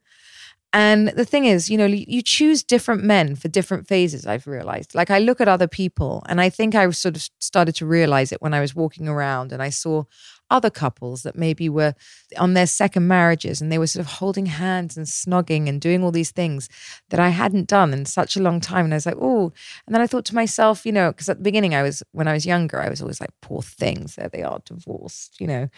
And 0.72 1.08
the 1.08 1.24
thing 1.24 1.46
is, 1.46 1.68
you 1.68 1.76
know, 1.76 1.86
you 1.86 2.22
choose 2.22 2.62
different 2.62 3.02
men 3.02 3.34
for 3.34 3.48
different 3.48 3.88
phases, 3.88 4.24
I've 4.24 4.46
realized. 4.46 4.94
Like 4.94 5.10
I 5.10 5.18
look 5.18 5.40
at 5.40 5.48
other 5.48 5.66
people 5.66 6.22
and 6.28 6.40
I 6.40 6.48
think 6.48 6.74
I 6.76 6.88
sort 6.90 7.16
of 7.16 7.28
started 7.40 7.74
to 7.76 7.86
realize 7.86 8.30
it 8.30 8.40
when 8.40 8.54
I 8.54 8.60
was 8.60 8.74
walking 8.74 9.08
around 9.08 9.52
and 9.52 9.62
I 9.62 9.70
saw 9.70 10.04
other 10.48 10.70
couples 10.70 11.22
that 11.22 11.36
maybe 11.36 11.68
were 11.68 11.94
on 12.38 12.54
their 12.54 12.66
second 12.66 13.06
marriages 13.06 13.60
and 13.60 13.70
they 13.70 13.78
were 13.78 13.86
sort 13.86 14.04
of 14.04 14.12
holding 14.12 14.46
hands 14.46 14.96
and 14.96 15.06
snogging 15.06 15.68
and 15.68 15.80
doing 15.80 16.04
all 16.04 16.10
these 16.10 16.32
things 16.32 16.68
that 17.10 17.20
I 17.20 17.30
hadn't 17.30 17.68
done 17.68 17.92
in 17.92 18.04
such 18.04 18.36
a 18.36 18.42
long 18.42 18.60
time. 18.60 18.84
And 18.84 18.94
I 18.94 18.96
was 18.96 19.06
like, 19.06 19.18
oh, 19.20 19.52
and 19.86 19.94
then 19.94 20.02
I 20.02 20.06
thought 20.06 20.24
to 20.26 20.34
myself, 20.34 20.84
you 20.84 20.92
know, 20.92 21.10
because 21.10 21.28
at 21.28 21.38
the 21.38 21.44
beginning 21.44 21.74
I 21.74 21.82
was, 21.82 22.02
when 22.12 22.28
I 22.28 22.32
was 22.32 22.46
younger, 22.46 22.80
I 22.80 22.88
was 22.88 23.00
always 23.00 23.20
like, 23.20 23.30
poor 23.40 23.62
things, 23.62 24.16
there 24.16 24.28
they 24.28 24.42
are 24.42 24.60
divorced, 24.64 25.40
you 25.40 25.46
know, 25.46 25.68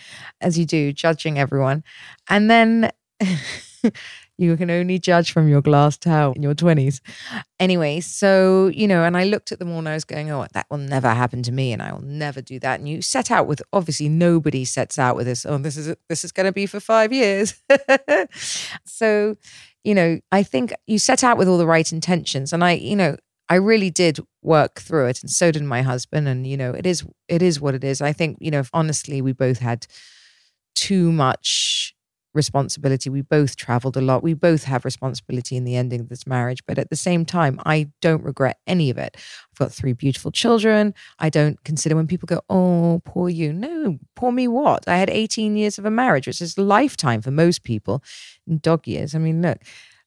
as 0.40 0.58
you 0.58 0.64
do, 0.66 0.92
judging 0.92 1.38
everyone. 1.38 1.84
And 2.28 2.50
then 2.50 2.90
You 4.42 4.56
can 4.56 4.70
only 4.70 4.98
judge 4.98 5.32
from 5.32 5.48
your 5.48 5.62
glass 5.62 5.96
towel 5.96 6.32
in 6.32 6.42
your 6.42 6.54
20s. 6.54 7.00
Anyway, 7.60 8.00
so, 8.00 8.68
you 8.74 8.88
know, 8.88 9.04
and 9.04 9.16
I 9.16 9.24
looked 9.24 9.52
at 9.52 9.58
them 9.58 9.70
all 9.70 9.78
and 9.78 9.88
I 9.88 9.94
was 9.94 10.04
going, 10.04 10.30
oh, 10.30 10.46
that 10.52 10.66
will 10.70 10.78
never 10.78 11.10
happen 11.10 11.42
to 11.44 11.52
me 11.52 11.72
and 11.72 11.80
I 11.82 11.92
will 11.92 12.02
never 12.02 12.40
do 12.40 12.58
that. 12.60 12.80
And 12.80 12.88
you 12.88 13.02
set 13.02 13.30
out 13.30 13.46
with, 13.46 13.62
obviously, 13.72 14.08
nobody 14.08 14.64
sets 14.64 14.98
out 14.98 15.16
with 15.16 15.26
this, 15.26 15.46
oh, 15.46 15.58
this 15.58 15.76
is, 15.76 15.94
this 16.08 16.24
is 16.24 16.32
going 16.32 16.46
to 16.46 16.52
be 16.52 16.66
for 16.66 16.80
five 16.80 17.12
years. 17.12 17.62
so, 18.84 19.36
you 19.84 19.94
know, 19.94 20.20
I 20.30 20.42
think 20.42 20.72
you 20.86 20.98
set 20.98 21.22
out 21.22 21.38
with 21.38 21.48
all 21.48 21.58
the 21.58 21.66
right 21.66 21.90
intentions. 21.92 22.52
And 22.52 22.64
I, 22.64 22.72
you 22.72 22.96
know, 22.96 23.16
I 23.48 23.56
really 23.56 23.90
did 23.90 24.18
work 24.40 24.80
through 24.80 25.08
it, 25.08 25.20
and 25.20 25.30
so 25.30 25.50
did 25.50 25.62
my 25.62 25.82
husband. 25.82 26.26
And 26.26 26.46
you 26.46 26.56
know, 26.56 26.72
it 26.72 26.86
is 26.86 27.04
it 27.28 27.42
is 27.42 27.60
what 27.60 27.74
it 27.74 27.84
is. 27.84 28.00
I 28.00 28.14
think 28.14 28.38
you 28.40 28.50
know, 28.50 28.62
honestly, 28.72 29.20
we 29.20 29.32
both 29.32 29.58
had 29.58 29.86
too 30.74 31.12
much 31.12 31.94
responsibility. 32.34 33.10
We 33.10 33.22
both 33.22 33.56
traveled 33.56 33.96
a 33.96 34.00
lot. 34.00 34.22
We 34.22 34.34
both 34.34 34.64
have 34.64 34.84
responsibility 34.84 35.56
in 35.56 35.64
the 35.64 35.76
ending 35.76 36.00
of 36.00 36.08
this 36.08 36.26
marriage. 36.26 36.64
But 36.66 36.78
at 36.78 36.90
the 36.90 36.96
same 36.96 37.24
time, 37.24 37.60
I 37.66 37.90
don't 38.00 38.24
regret 38.24 38.58
any 38.66 38.90
of 38.90 38.98
it. 38.98 39.16
I've 39.16 39.58
got 39.58 39.72
three 39.72 39.92
beautiful 39.92 40.30
children. 40.30 40.94
I 41.18 41.28
don't 41.28 41.62
consider 41.64 41.96
when 41.96 42.06
people 42.06 42.26
go, 42.26 42.40
oh, 42.48 43.02
poor 43.04 43.28
you. 43.28 43.52
No, 43.52 43.98
poor 44.16 44.32
me 44.32 44.48
what? 44.48 44.88
I 44.88 44.96
had 44.96 45.10
18 45.10 45.56
years 45.56 45.78
of 45.78 45.84
a 45.84 45.90
marriage, 45.90 46.26
which 46.26 46.40
is 46.40 46.56
a 46.56 46.62
lifetime 46.62 47.22
for 47.22 47.30
most 47.30 47.64
people 47.64 48.02
in 48.46 48.58
dog 48.58 48.86
years. 48.86 49.14
I 49.14 49.18
mean, 49.18 49.42
look. 49.42 49.58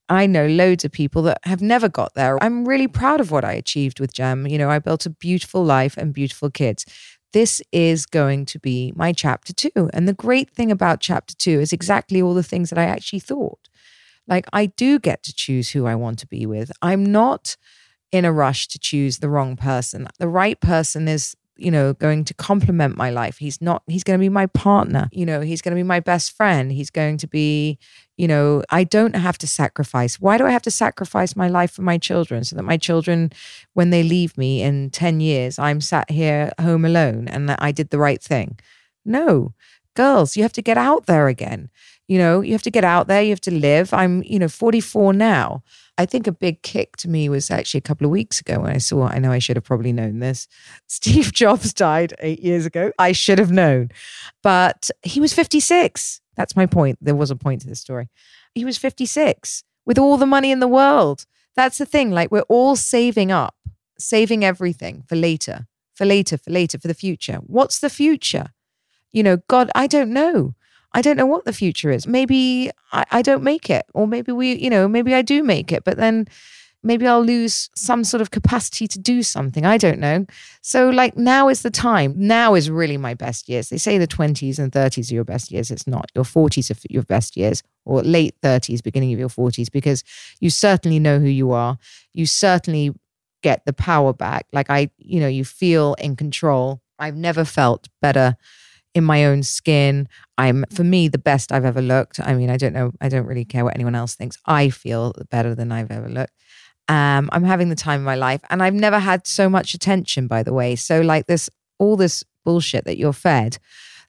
I 0.08 0.28
know 0.28 0.46
loads 0.46 0.86
of 0.86 0.92
people 0.92 1.24
that 1.24 1.40
have 1.46 1.64
never 1.64 1.90
got 1.90 2.14
there. 2.14 2.38
I'm 2.44 2.68
really 2.68 2.88
proud 2.88 3.20
of 3.20 3.32
what 3.32 3.44
I 3.44 3.54
achieved 3.54 4.00
with 4.00 4.16
Cem. 4.16 4.46
You 4.46 4.60
know, 4.60 4.70
I 4.70 4.78
built 4.78 5.08
a 5.08 5.10
beautiful 5.10 5.66
life 5.66 5.98
and 5.98 6.14
beautiful 6.14 6.52
kids 6.52 6.86
this 7.34 7.62
is 7.72 8.06
going 8.06 8.46
to 8.46 8.60
be 8.60 8.94
my 8.96 9.12
chapter 9.12 9.54
two. 9.54 9.90
And 9.94 10.08
the 10.08 10.14
great 10.14 10.50
thing 10.50 10.72
about 10.72 11.02
chapter 11.02 11.36
two 11.36 11.60
is 11.60 11.74
exactly 11.74 12.22
all 12.22 12.34
the 12.34 12.44
things 12.44 12.70
that 12.70 12.80
I 12.80 12.86
actually 12.86 13.20
thought. 13.20 13.70
Like, 14.28 14.46
I 14.54 14.68
do 14.68 15.00
get 15.00 15.22
to 15.24 15.34
choose 15.34 15.70
who 15.72 15.86
I 15.86 15.96
want 15.96 16.20
to 16.20 16.28
be 16.28 16.46
with. 16.46 16.72
I'm 16.82 17.06
not 17.06 17.58
in 18.12 18.26
a 18.26 18.34
rush 18.34 18.68
to 18.70 18.80
choose 18.80 19.20
the 19.20 19.30
wrong 19.30 19.56
person. 19.56 20.08
The 20.20 20.28
right 20.28 20.60
person 20.60 21.08
is 21.08 21.36
you 21.58 21.72
know, 21.72 21.94
going 21.94 22.26
to 22.26 22.34
complement 22.34 22.98
my 22.98 23.10
life. 23.10 23.38
He's 23.38 23.62
not, 23.62 23.84
he's 23.88 24.04
going 24.04 24.20
to 24.20 24.24
be 24.24 24.30
my 24.30 24.46
partner. 24.48 25.10
You 25.12 25.26
know, 25.26 25.42
he's 25.42 25.62
going 25.62 25.74
to 25.74 25.80
be 25.80 25.84
my 25.84 26.00
best 26.00 26.36
friend. 26.36 26.72
He's 26.72 26.90
going 26.90 27.18
to 27.18 27.28
be, 27.28 27.80
you 28.18 28.28
know, 28.28 28.64
I 28.70 28.84
don't 28.84 29.16
have 29.16 29.38
to 29.40 29.48
sacrifice. 29.48 30.20
Why 30.20 30.38
do 30.38 30.46
I 30.46 30.52
have 30.52 30.62
to 30.64 30.72
sacrifice 30.72 31.36
my 31.36 31.48
life 31.48 31.72
for 31.72 31.82
my 31.82 31.98
children 31.98 32.44
so 32.44 32.56
that 32.56 32.64
my 32.64 32.78
children, 32.78 33.32
when 33.74 33.90
they 33.90 34.04
leave 34.04 34.38
me 34.38 34.62
in 34.62 34.90
10 34.90 35.20
years, 35.22 35.58
I'm 35.58 35.82
sat 35.82 36.12
here 36.12 36.52
home 36.60 36.86
alone 36.86 37.28
and 37.28 37.48
that 37.50 37.62
I 37.62 37.72
did 37.72 37.90
the 37.90 38.00
right 38.00 38.22
thing? 38.22 38.60
No, 39.06 39.54
girls, 39.96 40.36
you 40.36 40.44
have 40.44 40.54
to 40.54 40.62
get 40.62 40.78
out 40.78 41.06
there 41.06 41.28
again. 41.28 41.70
You 42.08 42.20
know, 42.20 42.42
you 42.42 42.52
have 42.52 42.62
to 42.64 42.72
get 42.72 42.84
out 42.84 43.08
there, 43.08 43.24
you 43.24 43.32
have 43.32 43.42
to 43.42 43.52
live. 43.52 43.94
I'm, 43.94 44.22
you 44.24 44.38
know, 44.38 44.48
44 44.48 45.14
now. 45.14 45.64
I 45.98 46.06
think 46.06 46.28
a 46.28 46.32
big 46.32 46.62
kick 46.62 46.98
to 46.98 47.10
me 47.10 47.30
was 47.30 47.50
actually 47.50 47.80
a 47.80 47.82
couple 47.82 48.06
of 48.06 48.12
weeks 48.12 48.42
ago 48.42 48.60
when 48.60 48.72
I 48.72 48.78
saw, 48.78 49.08
I 49.08 49.18
know 49.18 49.32
I 49.32 49.40
should 49.40 49.56
have 49.56 49.64
probably 49.64 49.94
known 49.94 50.20
this. 50.20 50.48
Steve 50.88 51.32
Jobs 51.32 51.74
died 51.74 52.14
eight 52.20 52.42
years 52.42 52.66
ago. 52.66 52.92
I 53.00 53.12
should 53.12 53.40
have 53.40 53.52
known. 53.52 53.90
But 54.44 54.90
he 55.04 55.20
was 55.20 55.34
56. 55.34 56.22
That's 56.36 56.56
my 56.56 56.66
point. 56.66 57.00
There 57.02 57.16
was 57.16 57.32
a 57.32 57.36
point 57.36 57.62
to 57.62 57.68
this 57.68 57.80
story. 57.80 58.10
He 58.54 58.66
was 58.66 58.78
56 58.78 59.64
with 59.86 59.98
all 59.98 60.18
the 60.18 60.26
money 60.26 60.52
in 60.52 60.60
the 60.60 60.68
world. 60.68 61.26
That's 61.56 61.78
the 61.78 61.86
thing. 61.86 62.12
Like 62.12 62.32
we're 62.32 62.42
all 62.42 62.76
saving 62.76 63.32
up, 63.32 63.56
saving 63.98 64.44
everything 64.44 65.04
for 65.08 65.16
later, 65.16 65.68
for 65.94 66.06
later, 66.06 66.38
for 66.38 66.52
later, 66.52 66.78
for 66.78 66.88
the 66.88 66.94
future. 66.94 67.38
What's 67.46 67.80
the 67.80 67.90
future? 67.90 68.48
You 69.14 69.24
know, 69.24 69.38
God, 69.48 69.72
I 69.74 69.88
don't 69.88 70.12
know. 70.12 70.56
I 70.96 71.02
don't 71.02 71.18
know 71.18 71.26
what 71.26 71.44
the 71.44 71.52
future 71.52 71.92
is. 71.92 72.08
Maybe 72.08 72.72
I, 72.94 73.04
I 73.12 73.22
don't 73.22 73.44
make 73.44 73.70
it, 73.70 73.86
or 73.94 74.08
maybe 74.08 74.32
we, 74.32 74.56
you 74.56 74.70
know, 74.70 74.88
maybe 74.88 75.14
I 75.14 75.22
do 75.22 75.44
make 75.44 75.74
it, 75.74 75.84
but 75.84 75.98
then 75.98 76.26
maybe 76.84 77.06
I'll 77.06 77.22
lose 77.22 77.70
some 77.76 78.06
sort 78.06 78.22
of 78.22 78.32
capacity 78.32 78.88
to 78.88 78.98
do 78.98 79.22
something. 79.22 79.66
I 79.66 79.78
don't 79.78 80.00
know. 80.00 80.26
So, 80.62 80.90
like, 80.90 81.18
now 81.18 81.50
is 81.50 81.64
the 81.64 81.70
time. 81.70 82.14
Now 82.16 82.56
is 82.56 82.70
really 82.70 82.96
my 82.96 83.14
best 83.14 83.50
years. 83.50 83.68
They 83.68 83.78
say 83.78 83.98
the 83.98 84.08
20s 84.08 84.58
and 84.58 84.72
30s 84.72 85.12
are 85.12 85.16
your 85.16 85.26
best 85.26 85.52
years. 85.52 85.70
It's 85.70 85.86
not. 85.86 86.10
Your 86.16 86.24
40s 86.24 86.72
are 86.72 86.80
your 86.90 87.04
best 87.04 87.36
years, 87.36 87.62
or 87.84 88.02
late 88.02 88.40
30s, 88.42 88.82
beginning 88.82 89.12
of 89.12 89.20
your 89.20 89.28
40s, 89.28 89.70
because 89.70 90.02
you 90.40 90.50
certainly 90.50 91.00
know 91.00 91.20
who 91.20 91.28
you 91.28 91.52
are. 91.52 91.78
You 92.14 92.26
certainly 92.26 92.94
get 93.44 93.66
the 93.66 93.74
power 93.74 94.14
back. 94.14 94.48
Like, 94.54 94.70
I, 94.70 94.92
you 94.98 95.20
know, 95.20 95.28
you 95.28 95.44
feel 95.44 95.96
in 95.96 96.16
control. 96.16 96.82
I've 96.98 97.18
never 97.18 97.44
felt 97.44 97.90
better 98.02 98.38
in 98.96 99.04
my 99.04 99.26
own 99.26 99.44
skin. 99.44 100.08
I'm, 100.38 100.66
for 100.74 100.84
me, 100.84 101.08
the 101.08 101.20
best 101.20 101.52
I've 101.52 101.66
ever 101.66 101.82
looked. 101.82 102.20
I 102.20 102.34
mean, 102.34 102.50
I 102.50 102.58
don't 102.58 102.74
know, 102.74 102.92
I 103.02 103.10
don't 103.10 103.28
really 103.28 103.46
care 103.46 103.64
what 103.64 103.76
anyone 103.76 103.94
else 103.94 104.16
thinks. 104.16 104.38
I 104.46 104.70
feel 104.70 105.14
better 105.30 105.54
than 105.54 105.72
I've 105.72 105.92
ever 105.92 106.10
looked. 106.10 106.34
Um, 106.88 107.30
I'm 107.32 107.44
having 107.44 107.70
the 107.70 107.76
time 107.76 108.00
of 108.00 108.06
my 108.06 108.16
life. 108.16 108.42
And 108.50 108.64
I've 108.64 108.74
never 108.74 109.00
had 109.00 109.28
so 109.28 109.50
much 109.50 109.74
attention, 109.74 110.28
by 110.28 110.42
the 110.42 110.54
way. 110.54 110.76
So, 110.76 111.02
like 111.02 111.28
this, 111.28 111.50
all 111.78 111.98
this 111.98 112.24
bullshit 112.44 112.86
that 112.86 112.98
you're 112.98 113.14
fed 113.14 113.58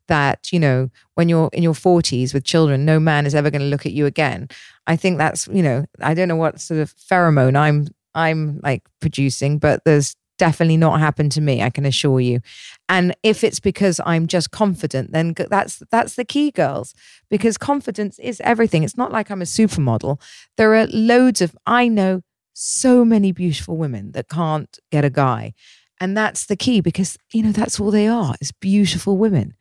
that, 0.09 0.53
you 0.53 0.61
know, 0.61 0.89
when 1.15 1.29
you're 1.29 1.51
in 1.53 1.65
your 1.65 1.75
40s 1.75 2.33
with 2.33 2.45
children, 2.45 2.85
no 2.85 3.01
man 3.01 3.27
is 3.27 3.35
ever 3.35 3.51
going 3.51 3.63
to 3.63 3.69
look 3.69 3.87
at 3.87 3.93
you 3.93 4.07
again. 4.07 4.49
I 4.87 4.95
think 4.95 5.19
that's, 5.19 5.49
you 5.49 5.63
know, 5.63 5.85
I 6.01 6.15
don't 6.15 6.29
know 6.29 6.37
what 6.37 6.61
sort 6.61 6.81
of 6.81 6.95
pheromone 6.95 7.57
I'm 7.57 7.89
I'm 8.15 8.61
like 8.63 8.83
producing, 9.01 9.59
but 9.59 9.85
there's 9.85 10.17
definitely 10.39 10.77
not 10.77 11.01
happened 11.01 11.33
to 11.33 11.41
me 11.41 11.63
i 11.63 11.71
can 11.71 11.87
assure 11.87 12.21
you. 12.21 12.41
And 12.89 13.15
if 13.23 13.43
it's 13.43 13.61
because 13.61 14.01
i'm 14.05 14.27
just 14.27 14.51
confident 14.51 15.13
then 15.13 15.35
that's 15.51 15.83
that's 15.91 16.15
the 16.15 16.25
key 16.25 16.51
girls 16.51 16.95
because 17.31 17.59
confidence 17.59 18.19
is 18.19 18.41
everything. 18.43 18.83
It's 18.83 18.97
not 18.97 19.13
like 19.13 19.31
i'm 19.31 19.43
a 19.43 19.47
supermodel. 19.47 20.21
There 20.57 20.75
are 20.75 20.87
loads 20.89 21.41
of 21.41 21.57
i 21.67 21.89
know 21.89 22.23
so 22.53 23.05
many 23.05 23.33
beautiful 23.33 23.77
women 23.77 24.13
that 24.13 24.29
can't 24.29 24.79
get 24.91 25.05
a 25.05 25.11
guy. 25.11 25.53
And 26.01 26.17
that's 26.17 26.47
the 26.47 26.57
key 26.57 26.81
because 26.81 27.17
you 27.33 27.43
know 27.43 27.53
that's 27.53 27.81
all 27.81 27.91
they 27.91 28.07
are 28.07 28.35
is 28.41 28.53
beautiful 28.53 29.17
women. 29.17 29.55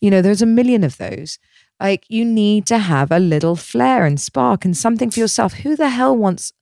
You 0.00 0.10
know 0.10 0.22
there's 0.22 0.42
a 0.42 0.46
million 0.46 0.84
of 0.84 0.96
those. 0.96 1.38
Like 1.80 2.04
you 2.08 2.24
need 2.24 2.66
to 2.66 2.78
have 2.78 3.10
a 3.10 3.18
little 3.18 3.56
flair 3.56 4.04
and 4.04 4.20
spark 4.20 4.64
and 4.64 4.76
something 4.76 5.10
for 5.10 5.20
yourself. 5.20 5.54
Who 5.54 5.76
the 5.76 5.88
hell 5.90 6.16
wants 6.16 6.52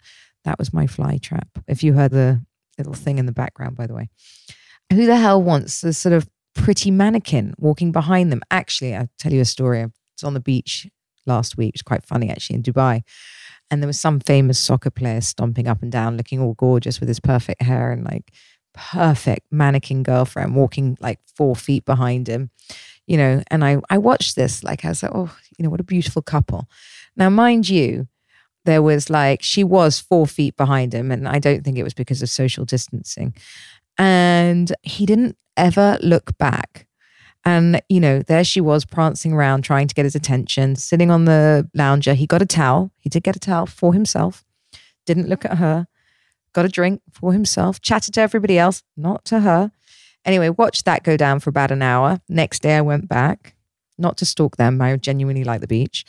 that 0.44 0.58
was 0.58 0.72
my 0.72 0.86
fly 0.86 1.18
trap 1.18 1.48
if 1.66 1.82
you 1.82 1.92
heard 1.94 2.12
the 2.12 2.42
little 2.78 2.94
thing 2.94 3.18
in 3.18 3.26
the 3.26 3.32
background, 3.32 3.76
by 3.76 3.86
the 3.86 3.94
way. 3.94 4.08
Who 4.92 5.06
the 5.06 5.16
hell 5.16 5.42
wants 5.42 5.84
a 5.84 5.92
sort 5.92 6.14
of 6.14 6.28
pretty 6.54 6.90
mannequin 6.90 7.54
walking 7.58 7.92
behind 7.92 8.32
them? 8.32 8.42
Actually, 8.50 8.94
I'll 8.94 9.10
tell 9.18 9.32
you 9.32 9.40
a 9.40 9.44
story. 9.44 9.82
I 9.82 9.84
was 9.84 10.24
on 10.24 10.34
the 10.34 10.40
beach 10.40 10.88
last 11.26 11.56
week. 11.56 11.70
It 11.70 11.74
was 11.74 11.82
quite 11.82 12.04
funny, 12.04 12.30
actually, 12.30 12.56
in 12.56 12.62
Dubai. 12.62 13.02
And 13.70 13.82
there 13.82 13.86
was 13.86 14.00
some 14.00 14.18
famous 14.20 14.58
soccer 14.58 14.90
player 14.90 15.20
stomping 15.20 15.68
up 15.68 15.82
and 15.82 15.92
down, 15.92 16.16
looking 16.16 16.40
all 16.40 16.54
gorgeous 16.54 17.00
with 17.00 17.08
his 17.08 17.20
perfect 17.20 17.62
hair 17.62 17.92
and 17.92 18.02
like 18.04 18.32
perfect 18.72 19.46
mannequin 19.50 20.02
girlfriend 20.02 20.54
walking 20.54 20.96
like 21.00 21.18
four 21.36 21.54
feet 21.54 21.84
behind 21.84 22.28
him, 22.28 22.50
you 23.06 23.18
know. 23.18 23.42
And 23.50 23.62
I, 23.62 23.78
I 23.90 23.98
watched 23.98 24.36
this, 24.36 24.64
like, 24.64 24.84
I 24.84 24.88
was 24.88 25.02
like, 25.02 25.12
oh, 25.14 25.36
you 25.58 25.64
know, 25.64 25.70
what 25.70 25.80
a 25.80 25.84
beautiful 25.84 26.22
couple. 26.22 26.66
Now, 27.14 27.28
mind 27.28 27.68
you, 27.68 28.08
there 28.68 28.82
was 28.82 29.08
like 29.08 29.42
she 29.42 29.64
was 29.64 29.98
four 29.98 30.26
feet 30.26 30.54
behind 30.54 30.92
him 30.92 31.10
and 31.10 31.26
i 31.26 31.38
don't 31.38 31.64
think 31.64 31.78
it 31.78 31.82
was 31.82 31.94
because 31.94 32.20
of 32.22 32.28
social 32.28 32.66
distancing. 32.66 33.34
And 33.96 34.72
he 34.82 35.06
didn't 35.06 35.36
ever 35.56 35.98
look 36.02 36.36
back. 36.38 36.86
And 37.44 37.80
you 37.88 37.98
know 37.98 38.20
there 38.20 38.44
she 38.44 38.60
was 38.60 38.84
prancing 38.84 39.32
around 39.32 39.62
trying 39.62 39.88
to 39.88 39.94
get 39.94 40.04
his 40.04 40.14
attention 40.14 40.76
sitting 40.76 41.10
on 41.10 41.24
the 41.24 41.68
lounger. 41.74 42.12
He 42.12 42.26
got 42.26 42.42
a 42.42 42.46
towel. 42.46 42.92
He 42.98 43.08
did 43.08 43.22
get 43.22 43.36
a 43.36 43.40
towel 43.40 43.64
for 43.64 43.94
himself. 43.94 44.44
Didn't 45.06 45.28
look 45.28 45.46
at 45.46 45.56
her. 45.56 45.86
Got 46.52 46.66
a 46.66 46.68
drink 46.68 47.00
for 47.10 47.32
himself, 47.32 47.80
chatted 47.80 48.14
to 48.14 48.20
everybody 48.20 48.58
else, 48.58 48.82
not 48.96 49.24
to 49.26 49.40
her. 49.40 49.72
Anyway, 50.24 50.50
watched 50.50 50.84
that 50.84 51.04
go 51.04 51.16
down 51.16 51.40
for 51.40 51.48
about 51.48 51.70
an 51.70 51.80
hour. 51.80 52.20
Next 52.28 52.60
day, 52.60 52.76
I 52.76 52.82
went 52.82 53.08
back, 53.08 53.54
not 53.98 54.16
to 54.18 54.24
stalk 54.24 54.56
them. 54.56 54.80
I 54.80 54.96
genuinely 54.96 55.44
like 55.44 55.60
the 55.60 55.66
beach. 55.66 56.04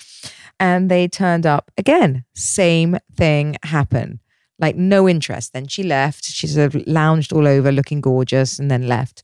And 0.59 0.89
they 0.89 1.07
turned 1.07 1.45
up 1.45 1.71
again. 1.77 2.25
Same 2.35 2.97
thing 3.15 3.57
happened. 3.63 4.19
Like 4.59 4.75
no 4.75 5.07
interest. 5.07 5.53
Then 5.53 5.67
she 5.67 5.83
left. 5.83 6.25
She 6.25 6.47
sort 6.47 6.75
of 6.75 6.87
lounged 6.87 7.33
all 7.33 7.47
over 7.47 7.71
looking 7.71 8.01
gorgeous 8.01 8.59
and 8.59 8.69
then 8.69 8.87
left. 8.87 9.23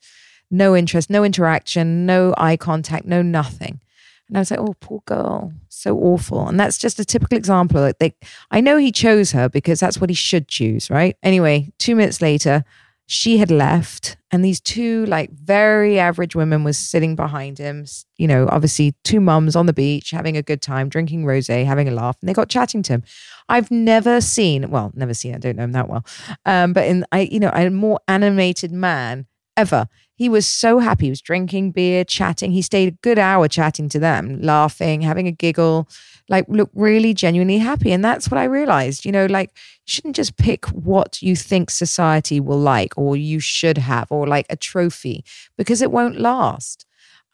No 0.51 0.75
interest, 0.75 1.09
no 1.09 1.23
interaction, 1.23 2.05
no 2.05 2.33
eye 2.37 2.55
contact, 2.55 3.05
no 3.05 3.21
nothing. 3.21 3.81
And 4.27 4.37
I 4.37 4.41
was 4.41 4.51
like, 4.51 4.59
oh, 4.59 4.75
poor 4.79 5.01
girl, 5.05 5.53
so 5.69 5.97
awful. 5.97 6.47
And 6.47 6.59
that's 6.59 6.77
just 6.77 6.99
a 6.99 7.05
typical 7.05 7.37
example. 7.37 7.81
Like 7.81 7.99
they, 7.99 8.15
I 8.49 8.61
know 8.61 8.77
he 8.77 8.91
chose 8.91 9.31
her 9.31 9.49
because 9.49 9.79
that's 9.79 9.99
what 9.99 10.09
he 10.09 10.15
should 10.15 10.47
choose, 10.47 10.89
right? 10.89 11.15
Anyway, 11.21 11.71
two 11.77 11.95
minutes 11.95 12.21
later, 12.21 12.63
she 13.07 13.37
had 13.37 13.51
left 13.51 14.17
and 14.31 14.43
these 14.43 14.59
two 14.59 15.05
like 15.05 15.29
very 15.31 15.99
average 15.99 16.35
women 16.35 16.63
was 16.63 16.77
sitting 16.77 17.15
behind 17.15 17.57
him 17.57 17.85
you 18.17 18.27
know 18.27 18.47
obviously 18.51 18.95
two 19.03 19.19
mums 19.19 19.55
on 19.55 19.67
the 19.67 19.73
beach 19.73 20.09
having 20.09 20.35
a 20.35 20.41
good 20.41 20.61
time 20.61 20.89
drinking 20.89 21.23
rosé 21.23 21.65
having 21.65 21.87
a 21.87 21.91
laugh 21.91 22.17
and 22.19 22.27
they 22.27 22.33
got 22.33 22.49
chatting 22.49 22.81
to 22.81 22.93
him 22.93 23.03
i've 23.47 23.69
never 23.69 24.19
seen 24.19 24.69
well 24.71 24.91
never 24.95 25.13
seen 25.13 25.35
i 25.35 25.37
don't 25.37 25.55
know 25.55 25.63
him 25.63 25.71
that 25.71 25.87
well 25.87 26.05
um, 26.45 26.73
but 26.73 26.85
in 26.85 27.05
i 27.11 27.21
you 27.21 27.39
know 27.39 27.51
a 27.53 27.69
more 27.69 27.99
animated 28.07 28.71
man 28.71 29.27
ever 29.55 29.87
he 30.15 30.29
was 30.29 30.47
so 30.47 30.79
happy. 30.79 31.07
He 31.07 31.09
was 31.09 31.21
drinking 31.21 31.71
beer, 31.71 32.05
chatting. 32.05 32.51
He 32.51 32.61
stayed 32.61 32.87
a 32.87 32.97
good 33.03 33.19
hour 33.19 33.47
chatting 33.49 33.89
to 33.89 33.99
them, 33.99 34.41
laughing, 34.41 35.01
having 35.01 35.27
a 35.27 35.31
giggle, 35.31 35.89
like 36.29 36.45
look 36.47 36.69
really 36.73 37.13
genuinely 37.13 37.57
happy. 37.57 37.91
And 37.91 38.03
that's 38.03 38.29
what 38.29 38.37
I 38.37 38.45
realized, 38.45 39.05
you 39.05 39.11
know, 39.11 39.25
like 39.25 39.51
you 39.55 39.91
shouldn't 39.91 40.15
just 40.15 40.37
pick 40.37 40.65
what 40.67 41.21
you 41.21 41.35
think 41.35 41.69
society 41.69 42.39
will 42.39 42.59
like 42.59 42.93
or 42.97 43.15
you 43.15 43.39
should 43.39 43.77
have 43.77 44.11
or 44.11 44.27
like 44.27 44.45
a 44.49 44.55
trophy 44.55 45.23
because 45.57 45.81
it 45.81 45.91
won't 45.91 46.19
last. 46.19 46.85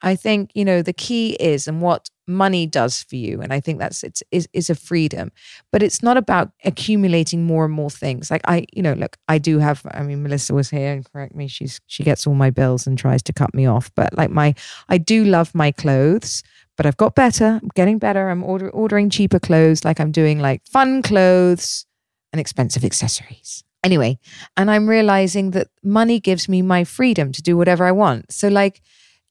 I 0.01 0.15
think, 0.15 0.51
you 0.55 0.65
know, 0.65 0.81
the 0.81 0.93
key 0.93 1.37
is 1.39 1.67
and 1.67 1.81
what 1.81 2.09
money 2.27 2.65
does 2.65 3.03
for 3.03 3.15
you. 3.15 3.41
And 3.41 3.53
I 3.53 3.59
think 3.59 3.79
that's 3.79 4.03
it's 4.03 4.23
is, 4.31 4.47
is 4.53 4.69
a 4.69 4.75
freedom. 4.75 5.31
But 5.71 5.83
it's 5.83 6.01
not 6.01 6.17
about 6.17 6.51
accumulating 6.63 7.43
more 7.43 7.65
and 7.65 7.73
more 7.73 7.89
things. 7.89 8.31
Like 8.31 8.41
I, 8.47 8.65
you 8.73 8.81
know, 8.81 8.93
look, 8.93 9.17
I 9.27 9.37
do 9.37 9.59
have 9.59 9.85
I 9.91 10.01
mean, 10.01 10.23
Melissa 10.23 10.53
was 10.53 10.69
here 10.69 10.91
and 10.91 11.05
correct 11.11 11.35
me, 11.35 11.47
she's 11.47 11.79
she 11.87 12.03
gets 12.03 12.25
all 12.25 12.33
my 12.33 12.49
bills 12.49 12.87
and 12.87 12.97
tries 12.97 13.21
to 13.23 13.33
cut 13.33 13.53
me 13.53 13.65
off. 13.65 13.91
But 13.95 14.17
like 14.17 14.31
my 14.31 14.55
I 14.89 14.97
do 14.97 15.23
love 15.23 15.53
my 15.53 15.71
clothes, 15.71 16.43
but 16.77 16.85
I've 16.85 16.97
got 16.97 17.15
better. 17.15 17.59
I'm 17.61 17.69
getting 17.75 17.99
better. 17.99 18.29
I'm 18.29 18.43
order, 18.43 18.69
ordering 18.69 19.09
cheaper 19.09 19.39
clothes, 19.39 19.85
like 19.85 19.99
I'm 19.99 20.11
doing 20.11 20.39
like 20.39 20.65
fun 20.65 21.01
clothes 21.01 21.85
and 22.31 22.39
expensive 22.39 22.83
accessories. 22.83 23.63
Anyway, 23.83 24.19
and 24.55 24.69
I'm 24.69 24.87
realizing 24.87 25.51
that 25.51 25.67
money 25.83 26.19
gives 26.19 26.47
me 26.47 26.61
my 26.61 26.83
freedom 26.83 27.31
to 27.31 27.41
do 27.41 27.57
whatever 27.57 27.85
I 27.85 27.91
want. 27.91 28.31
So 28.31 28.47
like 28.47 28.81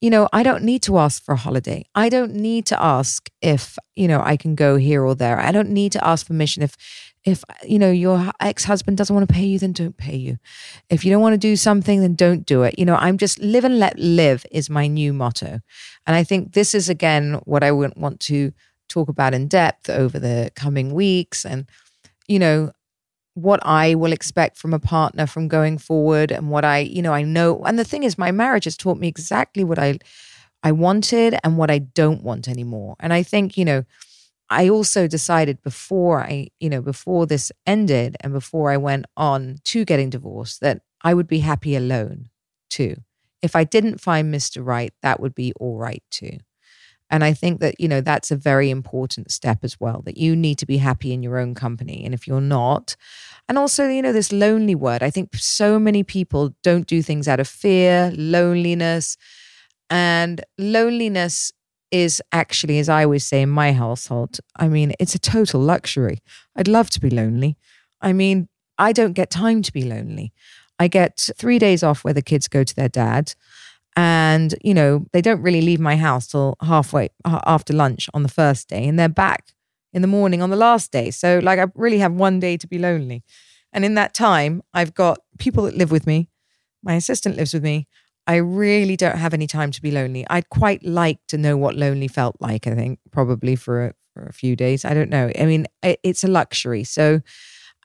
you 0.01 0.09
know, 0.09 0.29
I 0.33 0.43
don't 0.43 0.65
need 0.65 0.83
to 0.85 0.99
ask 0.99 1.23
for 1.23 1.33
a 1.33 1.37
holiday. 1.37 1.85
I 1.95 2.09
don't 2.09 2.35
need 2.35 2.65
to 2.67 2.83
ask 2.83 3.29
if, 3.43 3.77
you 3.95 4.09
know, 4.09 4.23
I 4.25 4.37
can 4.37 4.55
go 4.55 4.77
here 4.77 5.05
or 5.05 5.15
there. 5.15 5.39
I 5.39 5.53
don't 5.53 5.69
need 5.69 5.93
to 5.93 6.05
ask 6.05 6.27
permission 6.27 6.63
if 6.63 6.75
if 7.25 7.45
you 7.63 7.79
know 7.79 7.91
your 7.91 8.31
ex-husband 8.41 8.97
doesn't 8.97 9.15
want 9.15 9.29
to 9.29 9.35
pay 9.35 9.45
you 9.45 9.59
then 9.59 9.73
don't 9.73 9.97
pay 9.97 10.17
you. 10.17 10.39
If 10.89 11.05
you 11.05 11.13
don't 11.13 11.23
want 11.23 11.35
to 11.35 11.39
do 11.39 11.57
something 11.57 12.01
then 12.01 12.15
don't 12.15 12.47
do 12.47 12.63
it. 12.63 12.79
You 12.79 12.85
know, 12.85 12.97
I'm 12.97 13.19
just 13.19 13.39
live 13.41 13.65
and 13.65 13.79
let 13.79 13.99
live 13.99 14.47
is 14.51 14.71
my 14.71 14.87
new 14.87 15.13
motto. 15.13 15.61
And 16.07 16.17
I 16.17 16.25
think 16.25 16.53
this 16.53 16.75
is 16.75 16.89
again 16.89 17.41
what 17.45 17.63
I 17.63 17.73
would 17.73 17.95
want 17.97 18.21
to 18.21 18.53
talk 18.89 19.09
about 19.09 19.35
in 19.35 19.49
depth 19.49 19.89
over 19.91 20.19
the 20.19 20.51
coming 20.57 20.95
weeks 20.95 21.45
and 21.45 21.67
you 22.31 22.39
know, 22.39 22.71
what 23.35 23.59
I 23.65 23.97
will 23.97 24.13
expect 24.13 24.57
from 24.57 24.73
a 24.73 24.79
partner 24.79 25.27
from 25.27 25.49
going 25.49 25.79
forward 25.79 26.31
and 26.31 26.49
what 26.49 26.65
I, 26.65 26.79
you 26.79 27.03
know, 27.03 27.13
I 27.13 27.23
know. 27.23 27.61
And 27.65 27.77
the 27.77 27.85
thing 27.85 28.05
is, 28.05 28.17
my 28.17 28.31
marriage 28.31 28.65
has 28.65 28.77
taught 28.77 28.99
me 28.99 29.09
exactly 29.09 29.65
what 29.65 29.81
I, 29.81 29.99
I 30.63 30.71
wanted 30.71 31.37
and 31.43 31.59
what 31.59 31.71
I 31.71 31.79
don't 31.79 32.23
want 32.23 32.49
anymore. 32.49 32.95
And 33.01 33.13
I 33.13 33.25
think, 33.25 33.57
you 33.57 33.65
know, 33.65 33.85
I 34.51 34.69
also 34.69 35.07
decided 35.07 35.63
before 35.63 36.21
I, 36.23 36.49
you 36.59 36.69
know, 36.69 36.83
before 36.83 37.27
this 37.27 37.53
ended 37.67 38.17
and 38.21 38.33
before 38.33 38.71
I 38.71 38.77
went 38.77 39.07
on 39.17 39.59
to 39.67 39.85
getting 39.85 40.11
divorced 40.11 40.61
that 40.61 40.83
I 41.03 41.15
would 41.15 41.29
be 41.29 41.39
happy 41.41 41.77
alone 41.77 42.31
too. 42.69 42.97
If 43.43 43.57
I 43.57 43.65
didn't 43.65 44.01
find 44.01 44.35
Mr. 44.35 44.65
Right, 44.65 44.93
that 45.03 45.21
would 45.21 45.35
be 45.35 45.53
all 45.61 45.77
right 45.79 46.03
too. 46.11 46.39
And 47.11 47.25
I 47.25 47.33
think 47.33 47.61
that, 47.61 47.81
you 47.81 47.89
know, 47.89 48.01
that's 48.01 48.31
a 48.31 48.37
very 48.37 48.71
important 48.71 49.33
step 49.33 49.59
as 49.65 49.81
well, 49.81 50.03
that 50.07 50.17
you 50.17 50.37
need 50.37 50.59
to 50.59 50.67
be 50.67 50.77
happy 50.77 51.13
in 51.13 51.23
your 51.23 51.39
own 51.39 51.55
company. 51.55 52.05
And 52.05 52.15
if 52.15 52.27
you're 52.29 52.41
not, 52.41 52.97
and 53.49 53.59
also, 53.59 53.89
you 53.89 54.01
know, 54.03 54.13
this 54.13 54.33
lonely 54.33 54.77
word, 54.77 55.03
I 55.03 55.11
think 55.11 55.35
so 55.35 55.79
many 55.81 56.05
people 56.05 56.55
don't 56.63 56.87
do 56.87 57.03
things 57.03 57.27
out 57.27 57.41
of 57.41 57.49
fear, 57.49 58.13
loneliness. 58.17 59.17
And 59.91 60.43
loneliness 60.57 61.53
is 61.91 62.23
actually, 62.33 62.79
as 62.79 62.89
I 62.89 63.05
always 63.05 63.27
say 63.27 63.43
in 63.43 63.51
my 63.51 63.73
household, 63.73 64.39
I 64.57 64.69
mean, 64.69 64.93
it's 64.99 65.15
a 65.15 65.19
total 65.19 65.61
luxury. 65.61 66.19
I'd 66.57 66.69
love 66.69 66.91
to 66.91 67.01
be 67.01 67.11
lonely. 67.11 67.57
I 68.01 68.13
mean, 68.13 68.49
I 68.79 68.93
don't 68.93 69.13
get 69.13 69.31
time 69.31 69.63
to 69.63 69.73
be 69.73 69.83
lonely. 69.83 70.33
I 70.79 70.89
get 70.89 71.29
three 71.37 71.59
days 71.59 71.83
off 71.83 72.05
where 72.05 72.15
the 72.15 72.23
kids 72.23 72.49
go 72.49 72.65
to 72.65 72.75
their 72.75 72.89
dad. 72.89 73.35
And, 73.97 74.55
you 74.63 74.73
know, 74.73 75.05
they 75.13 75.21
don't 75.21 75.43
really 75.43 75.61
leave 75.61 75.81
my 75.81 75.97
house 75.97 76.29
till 76.29 76.57
halfway 76.63 77.11
uh, 77.25 77.41
after 77.45 77.73
lunch 77.73 78.09
on 78.15 78.23
the 78.23 78.29
first 78.29 78.69
day, 78.69 78.87
and 78.87 78.99
they're 78.99 79.09
back 79.09 79.53
in 79.93 80.01
the 80.01 80.09
morning 80.09 80.41
on 80.41 80.51
the 80.51 80.57
last 80.57 80.93
day. 80.93 81.11
So, 81.11 81.41
like, 81.43 81.59
I 81.59 81.67
really 81.75 81.99
have 81.99 82.13
one 82.13 82.41
day 82.41 82.57
to 82.57 82.67
be 82.67 82.79
lonely. 82.79 83.25
And 83.73 83.85
in 83.85 83.95
that 83.95 84.15
time, 84.15 84.63
I've 84.73 84.95
got 84.95 85.19
people 85.39 85.65
that 85.65 85.77
live 85.77 85.91
with 85.91 86.07
me. 86.07 86.29
My 86.83 86.95
assistant 86.95 87.37
lives 87.37 87.53
with 87.53 87.63
me. 87.63 87.89
I 88.27 88.37
really 88.37 88.97
don't 88.97 89.19
have 89.19 89.35
any 89.35 89.47
time 89.47 89.71
to 89.73 89.83
be 89.83 89.91
lonely. 89.91 90.27
I'd 90.31 90.51
quite 90.51 90.85
like 90.85 91.19
to 91.29 91.39
know 91.39 91.57
what 91.57 91.75
lonely 91.75 92.09
felt 92.09 92.37
like, 92.41 92.67
I 92.67 92.75
think, 92.75 93.01
probably 93.11 93.57
for 93.57 93.87
a, 93.87 93.95
for 94.15 94.25
a 94.25 94.33
few 94.33 94.57
days. 94.57 94.85
I 94.85 94.95
don't 94.95 95.11
know. 95.11 95.31
I 95.39 95.45
mean, 95.47 95.67
it, 95.83 95.99
it's 96.03 96.25
a 96.25 96.29
luxury. 96.29 96.85
So, 96.85 97.23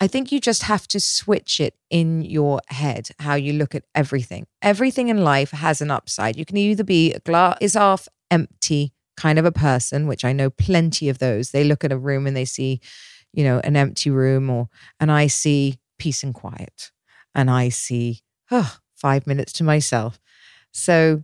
I 0.01 0.07
think 0.07 0.31
you 0.31 0.41
just 0.41 0.63
have 0.63 0.87
to 0.89 0.99
switch 0.99 1.61
it 1.61 1.75
in 1.89 2.21
your 2.21 2.59
head, 2.67 3.09
how 3.19 3.35
you 3.35 3.53
look 3.53 3.73
at 3.75 3.85
everything. 3.95 4.45
Everything 4.61 5.07
in 5.07 5.23
life 5.23 5.51
has 5.51 5.81
an 5.81 5.89
upside. 5.89 6.35
You 6.35 6.43
can 6.43 6.57
either 6.57 6.83
be 6.83 7.13
a 7.13 7.19
glass 7.19 7.57
is 7.61 7.75
half 7.75 8.09
empty 8.29 8.93
kind 9.15 9.39
of 9.39 9.45
a 9.45 9.51
person, 9.51 10.07
which 10.07 10.25
I 10.25 10.33
know 10.33 10.49
plenty 10.49 11.07
of 11.07 11.19
those. 11.19 11.51
They 11.51 11.63
look 11.63 11.85
at 11.85 11.93
a 11.93 11.97
room 11.97 12.27
and 12.27 12.35
they 12.35 12.43
see, 12.43 12.81
you 13.31 13.45
know, 13.45 13.59
an 13.63 13.77
empty 13.77 14.09
room, 14.09 14.49
or, 14.49 14.67
and 14.99 15.09
I 15.09 15.27
see 15.27 15.79
peace 15.97 16.23
and 16.23 16.33
quiet. 16.33 16.91
And 17.33 17.49
I 17.49 17.69
see, 17.69 18.21
oh, 18.51 18.77
five 18.95 19.25
minutes 19.25 19.53
to 19.53 19.63
myself. 19.63 20.19
So, 20.75 21.23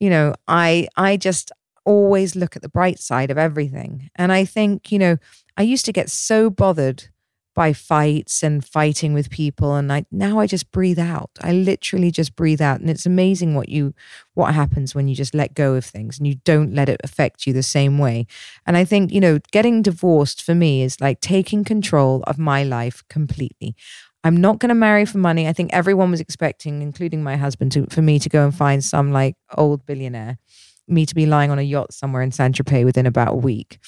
you 0.00 0.10
know, 0.10 0.34
I, 0.48 0.88
I 0.96 1.16
just 1.16 1.52
always 1.84 2.36
look 2.36 2.56
at 2.56 2.62
the 2.62 2.68
bright 2.68 2.98
side 2.98 3.30
of 3.30 3.38
everything. 3.38 4.10
And 4.16 4.32
I 4.32 4.44
think, 4.44 4.92
you 4.92 4.98
know, 4.98 5.16
I 5.56 5.62
used 5.62 5.84
to 5.86 5.92
get 5.92 6.10
so 6.10 6.48
bothered 6.50 7.08
by 7.54 7.72
fights 7.72 8.42
and 8.42 8.64
fighting 8.64 9.12
with 9.12 9.28
people 9.28 9.74
and 9.74 9.92
I 9.92 10.06
now 10.10 10.38
I 10.38 10.46
just 10.46 10.70
breathe 10.72 10.98
out. 10.98 11.30
I 11.42 11.52
literally 11.52 12.10
just 12.10 12.34
breathe 12.34 12.62
out 12.62 12.80
and 12.80 12.88
it's 12.88 13.04
amazing 13.04 13.54
what 13.54 13.68
you 13.68 13.92
what 14.32 14.54
happens 14.54 14.94
when 14.94 15.06
you 15.06 15.14
just 15.14 15.34
let 15.34 15.54
go 15.54 15.74
of 15.74 15.84
things 15.84 16.18
and 16.18 16.26
you 16.26 16.36
don't 16.44 16.74
let 16.74 16.88
it 16.88 17.00
affect 17.04 17.46
you 17.46 17.52
the 17.52 17.62
same 17.62 17.98
way. 17.98 18.26
And 18.66 18.76
I 18.76 18.84
think, 18.86 19.12
you 19.12 19.20
know, 19.20 19.38
getting 19.50 19.82
divorced 19.82 20.42
for 20.42 20.54
me 20.54 20.82
is 20.82 20.98
like 21.00 21.20
taking 21.20 21.62
control 21.62 22.24
of 22.26 22.38
my 22.38 22.62
life 22.64 23.02
completely. 23.10 23.76
I'm 24.24 24.36
not 24.36 24.58
going 24.60 24.68
to 24.68 24.74
marry 24.74 25.04
for 25.04 25.18
money. 25.18 25.48
I 25.48 25.52
think 25.52 25.72
everyone 25.72 26.10
was 26.10 26.20
expecting 26.20 26.80
including 26.80 27.22
my 27.22 27.36
husband 27.36 27.72
to 27.72 27.86
for 27.90 28.02
me 28.02 28.18
to 28.20 28.28
go 28.28 28.44
and 28.44 28.54
find 28.54 28.82
some 28.84 29.12
like 29.12 29.36
old 29.56 29.84
billionaire, 29.84 30.38
me 30.86 31.06
to 31.06 31.14
be 31.14 31.26
lying 31.26 31.50
on 31.50 31.58
a 31.58 31.62
yacht 31.62 31.92
somewhere 31.92 32.22
in 32.22 32.30
Saint 32.30 32.56
Tropez 32.56 32.84
within 32.84 33.06
about 33.06 33.32
a 33.32 33.36
week. 33.36 33.78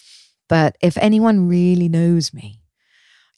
But 0.48 0.76
if 0.82 0.96
anyone 0.98 1.48
really 1.48 1.88
knows 1.88 2.34
me, 2.34 2.60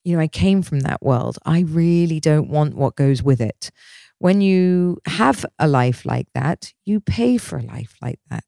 you 0.04 0.16
know, 0.16 0.22
I 0.22 0.28
came 0.28 0.62
from 0.62 0.80
that 0.80 1.02
world. 1.02 1.38
I 1.44 1.60
really 1.60 2.20
don't 2.20 2.48
want 2.48 2.76
what 2.76 2.96
goes 2.96 3.22
with 3.22 3.40
it. 3.40 3.70
When 4.18 4.40
you 4.40 4.98
have 5.06 5.44
a 5.58 5.68
life 5.68 6.06
like 6.06 6.28
that, 6.34 6.72
you 6.84 7.00
pay 7.00 7.36
for 7.36 7.58
a 7.58 7.62
life 7.62 7.96
like 8.00 8.20
that. 8.30 8.44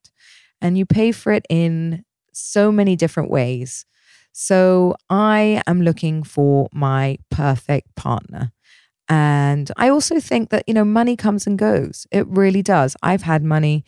And 0.61 0.79
you 0.79 0.87
pay 0.87 1.13
for 1.13 1.33
it 1.33 1.45
in 1.51 2.05
so 2.33 2.73
many 2.73 2.97
different 2.97 3.31
ways. 3.31 3.85
So 4.33 4.95
I 5.11 5.63
am 5.67 5.83
looking 5.83 6.23
for 6.23 6.69
my 6.73 7.19
perfect 7.31 7.95
partner. 7.97 8.53
And 9.09 9.71
I 9.77 9.89
also 9.89 10.21
think 10.21 10.51
that, 10.51 10.65
you 10.67 10.75
know, 10.75 10.85
money 10.85 11.17
comes 11.17 11.47
and 11.47 11.59
goes. 11.59 12.07
It 12.13 12.27
really 12.29 12.63
does. 12.63 12.97
I've 13.03 13.23
had 13.23 13.43
money, 13.43 13.85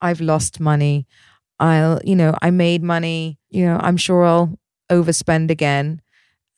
I've 0.00 0.20
lost 0.20 0.60
money. 0.60 1.06
I'll, 1.60 2.00
you 2.04 2.16
know, 2.16 2.34
I 2.42 2.50
made 2.50 2.82
money, 2.82 3.38
you 3.50 3.66
know, 3.66 3.78
I'm 3.82 3.96
sure 3.98 4.24
I'll 4.24 4.58
overspend 4.90 5.50
again. 5.50 6.02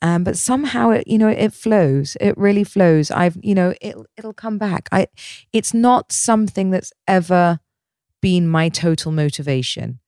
Um, 0.03 0.25
but 0.25 0.39
somehow 0.39 0.91
it, 0.91 1.07
you 1.09 1.19
know, 1.19 1.29
it 1.29 1.53
flows. 1.53 2.17
It 2.21 2.37
really 2.39 2.65
flows. 2.65 3.11
I've, 3.11 3.37
you 3.43 3.55
know, 3.55 3.75
it 3.81 3.97
it'll 4.17 4.35
come 4.35 4.59
back. 4.59 4.89
I, 4.93 5.09
it's 5.53 5.75
not 5.75 6.13
something 6.13 6.71
that's 6.71 6.93
ever 7.09 7.61
been 8.23 8.49
my 8.49 8.69
total 8.71 9.13
motivation. 9.13 10.01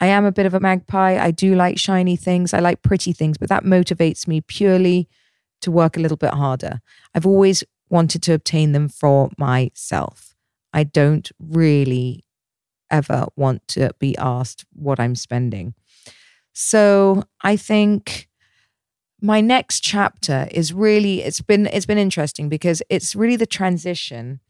I 0.00 0.06
am 0.06 0.24
a 0.24 0.32
bit 0.32 0.46
of 0.46 0.54
a 0.54 0.60
magpie. 0.60 1.22
I 1.22 1.30
do 1.30 1.54
like 1.54 1.78
shiny 1.78 2.16
things. 2.16 2.54
I 2.54 2.60
like 2.60 2.82
pretty 2.82 3.12
things, 3.12 3.36
but 3.36 3.48
that 3.50 3.64
motivates 3.64 4.26
me 4.26 4.40
purely 4.40 5.08
to 5.60 5.70
work 5.70 5.96
a 5.96 6.00
little 6.00 6.16
bit 6.16 6.32
harder. 6.32 6.80
I've 7.14 7.26
always 7.26 7.62
wanted 7.90 8.22
to 8.22 8.32
obtain 8.32 8.72
them 8.72 8.88
for 8.88 9.30
myself. 9.36 10.34
I 10.72 10.84
don't 10.84 11.30
really 11.38 12.24
ever 12.90 13.26
want 13.36 13.66
to 13.68 13.90
be 13.98 14.16
asked 14.16 14.64
what 14.72 14.98
I'm 14.98 15.14
spending. 15.14 15.74
So 16.52 17.24
I 17.42 17.56
think 17.56 18.28
my 19.20 19.40
next 19.40 19.80
chapter 19.80 20.48
is 20.50 20.72
really 20.72 21.22
it's 21.22 21.40
been 21.40 21.66
it's 21.66 21.86
been 21.86 21.98
interesting 21.98 22.48
because 22.48 22.82
it's 22.88 23.14
really 23.14 23.36
the 23.36 23.46
transition 23.46 24.40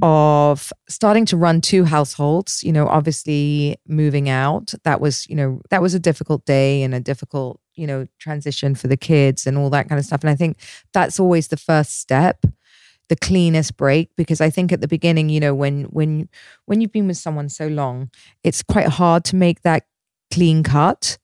of 0.00 0.72
starting 0.88 1.26
to 1.26 1.36
run 1.36 1.60
two 1.60 1.84
households 1.84 2.64
you 2.64 2.72
know 2.72 2.88
obviously 2.88 3.76
moving 3.86 4.28
out 4.28 4.72
that 4.84 5.00
was 5.00 5.28
you 5.28 5.36
know 5.36 5.60
that 5.68 5.82
was 5.82 5.92
a 5.92 5.98
difficult 5.98 6.44
day 6.46 6.82
and 6.82 6.94
a 6.94 7.00
difficult 7.00 7.60
you 7.74 7.86
know 7.86 8.06
transition 8.18 8.74
for 8.74 8.88
the 8.88 8.96
kids 8.96 9.46
and 9.46 9.58
all 9.58 9.70
that 9.70 9.88
kind 9.88 9.98
of 9.98 10.04
stuff. 10.04 10.22
And 10.22 10.30
i 10.30 10.34
think 10.34 10.56
that's 10.92 11.20
always 11.20 11.48
the 11.48 11.56
first 11.56 11.98
step 11.98 12.44
the 13.08 13.16
cleanest 13.16 13.76
break 13.76 14.10
because 14.16 14.40
i 14.40 14.48
think 14.48 14.72
at 14.72 14.80
the 14.80 14.88
beginning 14.88 15.28
you 15.28 15.40
know 15.40 15.54
when 15.54 15.84
when 15.84 16.28
when 16.66 16.80
you've 16.80 16.92
been 16.92 17.08
with 17.08 17.18
someone 17.18 17.48
so 17.48 17.66
long 17.66 18.10
it's 18.42 18.62
quite 18.62 18.88
hard 18.88 19.24
to 19.24 19.36
make 19.36 19.62
that 19.62 19.84
clean 20.32 20.62
cut 20.62 21.18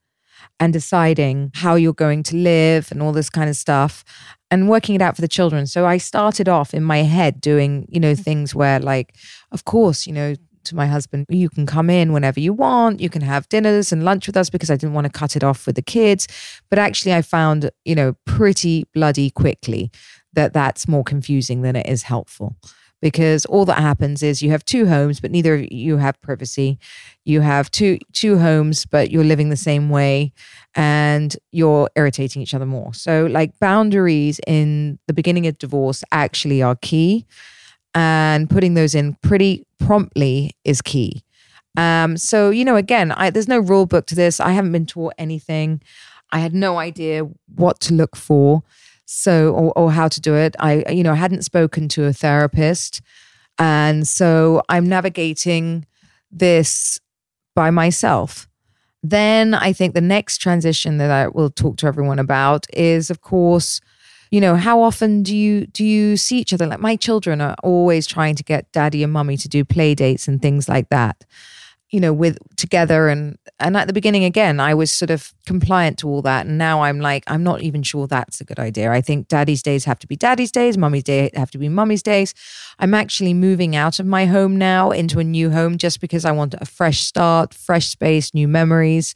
and 0.61 0.72
deciding 0.72 1.50
how 1.54 1.74
you're 1.74 1.92
going 1.92 2.22
to 2.22 2.37
live 2.37 2.90
and 2.90 3.02
all 3.02 3.12
this 3.12 3.31
kind 3.31 3.48
of 3.48 3.57
stuff 3.57 4.04
and 4.51 4.69
working 4.69 4.95
it 4.95 5.03
out 5.03 5.15
for 5.15 5.21
the 5.21 5.29
children. 5.29 5.67
So 5.67 5.87
I 5.87 5.99
started 5.99 6.49
off 6.49 6.75
in 6.75 6.83
my 6.83 6.99
head 6.99 7.41
doing, 7.41 7.87
you 7.89 8.01
know, 8.01 8.15
things 8.15 8.55
where 8.55 8.81
like, 8.81 9.17
of 9.53 9.65
course, 9.65 10.07
you 10.07 10.13
know, 10.13 10.35
to 10.65 10.77
my 10.77 10.87
husband, 10.87 11.27
you 11.29 11.49
can 11.49 11.67
come 11.67 11.89
in 11.91 12.13
whenever 12.13 12.41
you 12.41 12.53
want. 12.53 13.01
You 13.01 13.09
can 13.09 13.23
have 13.23 13.49
dinners 13.49 13.93
and 13.93 14.05
lunch 14.05 14.27
with 14.27 14.37
us 14.37 14.51
because 14.51 14.71
I 14.71 14.77
didn't 14.77 14.95
want 14.95 15.07
to 15.07 15.13
cut 15.13 15.37
it 15.37 15.45
off 15.45 15.67
with 15.67 15.77
the 15.77 15.83
kids. 15.83 16.29
But 16.69 16.79
actually, 16.79 17.15
I 17.15 17.23
found, 17.23 17.71
you 17.85 17.95
know, 17.95 18.15
pretty 18.27 18.85
bloody 18.95 19.31
quickly 19.31 19.91
that 20.35 20.53
that's 20.53 20.87
more 20.87 21.05
confusing 21.05 21.63
than 21.63 21.77
it 21.77 21.87
is 21.87 22.03
helpful 22.03 22.57
because 23.01 23.45
all 23.47 23.65
that 23.65 23.79
happens 23.79 24.23
is 24.23 24.43
you 24.43 24.51
have 24.51 24.65
two 24.65 24.87
homes 24.87 25.21
but 25.21 25.31
neither 25.31 25.55
of 25.55 25.73
you 25.73 25.99
have 25.99 26.21
privacy. 26.21 26.79
You 27.25 27.41
have 27.41 27.71
two 27.71 27.99
two 28.13 28.39
homes 28.39 28.87
but 28.87 29.11
you're 29.11 29.25
living 29.25 29.51
the 29.51 29.57
same 29.57 29.91
way 29.91 30.33
and 30.75 31.37
you're 31.53 31.89
irritating 31.97 32.43
each 32.43 32.55
other 32.55 32.67
more. 32.67 32.93
So 32.95 33.27
like 33.27 33.59
boundaries 33.59 34.41
in 34.47 34.99
the 35.07 35.15
beginning 35.15 35.47
of 35.47 35.59
divorce 35.59 36.03
actually 36.13 36.63
are 36.63 36.77
key 36.77 37.27
and 37.95 38.51
putting 38.51 38.75
those 38.75 38.95
in 38.95 39.15
pretty 39.23 39.67
promptly 39.79 40.53
is 40.65 40.83
key. 40.83 41.23
Um 41.77 42.17
so 42.17 42.51
you 42.51 42.65
know 42.65 42.77
again 42.77 43.13
I, 43.13 43.31
there's 43.31 43.49
no 43.49 43.59
rule 43.59 43.87
book 43.87 44.07
to 44.07 44.15
this. 44.15 44.41
I 44.41 44.51
haven't 44.51 44.73
been 44.73 44.87
taught 44.87 45.15
anything. 45.19 45.81
I 46.31 46.41
had 46.41 46.53
no 46.55 46.79
idea 46.79 47.27
what 47.55 47.81
to 47.81 47.95
look 47.95 48.15
for 48.15 48.63
so 49.11 49.55
or, 49.55 49.73
or 49.77 49.90
how 49.90 50.07
to 50.07 50.21
do 50.21 50.35
it. 50.35 50.55
I 50.61 50.85
you 50.90 51.03
know 51.03 51.12
i 51.12 51.16
hadn't 51.16 51.42
spoken 51.42 51.88
to 51.88 52.05
a 52.05 52.12
therapist. 52.12 53.01
And 53.59 54.07
so 54.07 54.62
i'm 54.68 54.88
navigating 54.88 55.87
this 56.31 57.01
by 57.55 57.71
myself. 57.71 58.49
Then 59.03 59.55
i 59.55 59.73
think 59.73 59.94
the 59.94 60.03
next 60.03 60.38
transition 60.38 60.99
that 60.99 61.11
i 61.11 61.29
will 61.29 61.51
talk 61.51 61.79
to 61.79 61.87
everyone 61.87 62.18
about 62.18 62.66
is 62.75 63.11
of 63.11 63.23
course 63.23 63.81
you 64.31 64.42
know 64.42 64.57
how 64.57 64.83
often 64.83 65.23
do 65.23 65.35
you 65.35 65.66
do 65.68 65.87
you 65.87 66.18
see 66.18 66.38
each 66.38 66.53
other? 66.53 66.66
Like 66.66 66.81
my 66.81 66.97
children 66.97 67.40
are 67.40 67.57
always 67.62 68.07
trying 68.07 68.35
to 68.35 68.44
get 68.44 68.71
daddy 68.73 69.03
and 69.03 69.12
mummy 69.12 69.38
to 69.38 69.49
do 69.49 69.64
play 69.64 69.94
dates 69.94 70.29
and 70.29 70.42
things 70.42 70.68
like 70.68 70.90
that 70.90 71.25
you 71.90 72.01
know 72.01 72.12
with 72.12 72.38
together 72.57 73.09
and 73.09 73.38
and 73.59 73.77
at 73.77 73.87
the 73.87 73.92
beginning 73.92 74.24
again 74.24 74.61
i 74.61 74.74
was 74.74 74.90
sort 74.90 75.11
of 75.11 75.33
compliant 75.46 75.98
to 75.98 76.09
all 76.09 76.22
that. 76.22 76.46
And 76.46 76.59
now 76.59 76.83
i'm 76.83 77.01
like 77.01 77.24
i'm 77.27 77.42
not 77.42 77.62
even 77.62 77.83
sure 77.83 78.07
that's 78.07 78.40
a 78.40 78.44
good 78.44 78.59
idea. 78.59 78.92
I 78.92 79.01
think 79.01 79.29
daddy's 79.29 79.62
days 79.62 79.85
have 79.85 79.98
to 80.01 80.07
be 80.07 80.16
daddy's 80.16 80.53
days 80.53 80.77
mummy's 80.77 81.05
day 81.05 81.31
have 81.35 81.51
to 81.53 81.59
be 81.59 81.68
mummy's 81.68 82.03
days. 82.03 82.35
I'm 82.79 82.94
actually 82.94 83.35
moving 83.35 83.74
out 83.74 83.98
of 83.98 84.07
my 84.07 84.27
home 84.27 84.57
now 84.57 84.90
into 84.90 85.18
a 85.18 85.24
new 85.24 85.51
home 85.51 85.79
just 85.79 86.01
because 86.01 86.24
i 86.24 86.33
want 86.33 86.55
a 86.55 86.66
fresh 86.66 87.01
start 87.01 87.55
fresh 87.55 87.88
space 87.88 88.35
new 88.35 88.48
memories. 88.48 89.14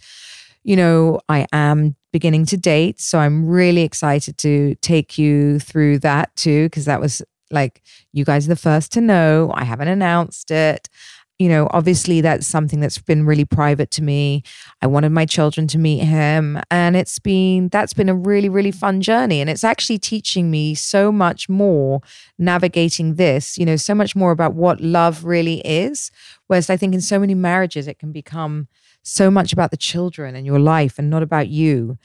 You 0.64 0.76
know 0.76 1.20
i 1.28 1.46
am 1.52 1.96
beginning 2.12 2.46
to 2.46 2.56
date 2.56 3.00
so 3.00 3.18
i'm 3.18 3.46
really 3.46 3.82
excited 3.82 4.36
to 4.38 4.74
take 4.76 5.16
you 5.16 5.58
through 5.58 5.98
that 5.98 6.34
too 6.36 6.66
because 6.66 6.84
that 6.84 7.00
was 7.00 7.22
like 7.50 7.82
you 8.12 8.24
guys 8.24 8.46
are 8.46 8.48
the 8.48 8.56
first 8.56 8.92
to 8.92 9.00
know. 9.00 9.52
I 9.54 9.64
haven't 9.64 9.88
announced 9.88 10.50
it 10.50 10.88
you 11.42 11.48
know, 11.48 11.66
obviously 11.72 12.20
that's 12.20 12.46
something 12.46 12.78
that's 12.78 12.98
been 12.98 13.26
really 13.26 13.44
private 13.44 13.90
to 13.90 14.02
me. 14.02 14.44
I 14.80 14.86
wanted 14.86 15.10
my 15.10 15.26
children 15.26 15.66
to 15.68 15.78
meet 15.78 15.98
him. 15.98 16.60
And 16.70 16.94
it's 16.94 17.18
been, 17.18 17.68
that's 17.68 17.92
been 17.92 18.08
a 18.08 18.14
really, 18.14 18.48
really 18.48 18.70
fun 18.70 19.00
journey. 19.00 19.40
And 19.40 19.50
it's 19.50 19.64
actually 19.64 19.98
teaching 19.98 20.52
me 20.52 20.76
so 20.76 21.10
much 21.10 21.48
more 21.48 22.00
navigating 22.38 23.16
this, 23.16 23.58
you 23.58 23.66
know, 23.66 23.74
so 23.74 23.92
much 23.92 24.14
more 24.14 24.30
about 24.30 24.54
what 24.54 24.80
love 24.80 25.24
really 25.24 25.60
is. 25.64 26.12
Whereas 26.46 26.70
I 26.70 26.76
think 26.76 26.94
in 26.94 27.00
so 27.00 27.18
many 27.18 27.34
marriages, 27.34 27.88
it 27.88 27.98
can 27.98 28.12
become 28.12 28.68
so 29.02 29.28
much 29.28 29.52
about 29.52 29.72
the 29.72 29.76
children 29.76 30.36
and 30.36 30.46
your 30.46 30.60
life 30.60 30.96
and 30.96 31.10
not 31.10 31.24
about 31.24 31.48
you. 31.48 31.98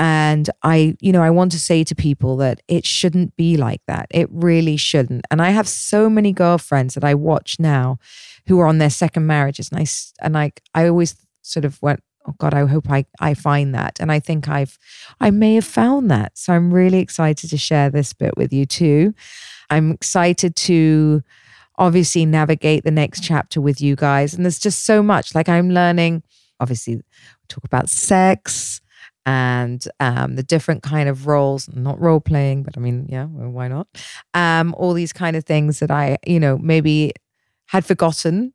And 0.00 0.48
I, 0.62 0.96
you 1.00 1.12
know, 1.12 1.22
I 1.22 1.28
want 1.28 1.52
to 1.52 1.58
say 1.58 1.84
to 1.84 1.94
people 1.94 2.38
that 2.38 2.62
it 2.68 2.86
shouldn't 2.86 3.36
be 3.36 3.58
like 3.58 3.82
that. 3.86 4.06
It 4.08 4.28
really 4.30 4.78
shouldn't. 4.78 5.26
And 5.30 5.42
I 5.42 5.50
have 5.50 5.68
so 5.68 6.08
many 6.08 6.32
girlfriends 6.32 6.94
that 6.94 7.04
I 7.04 7.14
watch 7.14 7.60
now 7.60 7.98
who 8.46 8.58
are 8.60 8.66
on 8.66 8.78
their 8.78 8.88
second 8.88 9.26
marriages. 9.26 9.68
And 9.70 9.78
I, 9.78 9.86
and 10.24 10.38
I, 10.38 10.52
I 10.74 10.88
always 10.88 11.16
sort 11.42 11.66
of 11.66 11.82
went, 11.82 12.02
oh 12.26 12.34
God, 12.38 12.54
I 12.54 12.64
hope 12.64 12.90
I, 12.90 13.04
I 13.20 13.34
find 13.34 13.74
that. 13.74 14.00
And 14.00 14.10
I 14.10 14.20
think 14.20 14.48
I've, 14.48 14.78
I 15.20 15.30
may 15.30 15.56
have 15.56 15.66
found 15.66 16.10
that. 16.10 16.38
So 16.38 16.54
I'm 16.54 16.72
really 16.72 17.00
excited 17.00 17.50
to 17.50 17.58
share 17.58 17.90
this 17.90 18.14
bit 18.14 18.38
with 18.38 18.54
you 18.54 18.64
too. 18.64 19.12
I'm 19.68 19.90
excited 19.90 20.56
to 20.56 21.22
obviously 21.76 22.24
navigate 22.24 22.84
the 22.84 22.90
next 22.90 23.22
chapter 23.22 23.60
with 23.60 23.82
you 23.82 23.96
guys. 23.96 24.32
And 24.32 24.46
there's 24.46 24.58
just 24.58 24.84
so 24.84 25.02
much 25.02 25.34
like 25.34 25.50
I'm 25.50 25.68
learning, 25.68 26.22
obviously 26.58 27.02
talk 27.48 27.64
about 27.64 27.90
sex 27.90 28.80
and 29.30 29.86
um, 30.00 30.34
the 30.34 30.42
different 30.42 30.82
kind 30.82 31.08
of 31.08 31.28
roles, 31.28 31.68
not 31.72 32.00
role 32.00 32.18
playing, 32.18 32.64
but 32.64 32.76
I 32.76 32.80
mean, 32.80 33.06
yeah, 33.08 33.26
well, 33.30 33.50
why 33.50 33.68
not? 33.68 33.86
Um, 34.34 34.74
all 34.76 34.92
these 34.92 35.12
kind 35.12 35.36
of 35.36 35.44
things 35.44 35.78
that 35.78 35.90
I, 35.90 36.18
you 36.26 36.40
know, 36.40 36.58
maybe 36.58 37.12
had 37.66 37.84
forgotten 37.84 38.52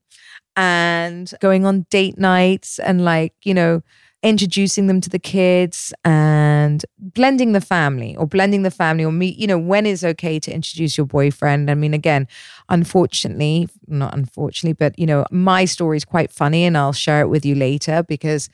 and 0.57 1.33
going 1.39 1.65
on 1.65 1.85
date 1.89 2.17
nights 2.17 2.77
and 2.79 3.05
like, 3.05 3.33
you 3.43 3.53
know, 3.53 3.83
introducing 4.21 4.87
them 4.87 4.99
to 4.99 5.09
the 5.09 5.19
kids 5.19 5.93
and 6.03 6.83
blending 6.99 7.53
the 7.53 7.61
family 7.61 8.17
or 8.17 8.25
blending 8.27 8.63
the 8.63 8.71
family 8.71 9.05
or 9.05 9.13
meet, 9.13 9.37
you 9.37 9.47
know, 9.47 9.57
when 9.57 9.85
is 9.85 10.03
okay 10.03 10.39
to 10.39 10.51
introduce 10.51 10.97
your 10.97 11.05
boyfriend. 11.05 11.71
I 11.71 11.75
mean, 11.75 11.93
again, 11.93 12.27
unfortunately, 12.67 13.69
not 13.87 14.13
unfortunately, 14.13 14.73
but, 14.73 14.99
you 14.99 15.05
know, 15.05 15.25
my 15.31 15.63
story 15.63 15.95
is 15.95 16.03
quite 16.03 16.31
funny 16.31 16.65
and 16.65 16.77
I'll 16.77 16.91
share 16.91 17.21
it 17.21 17.29
with 17.29 17.45
you 17.45 17.55
later 17.55 18.03
because 18.03 18.49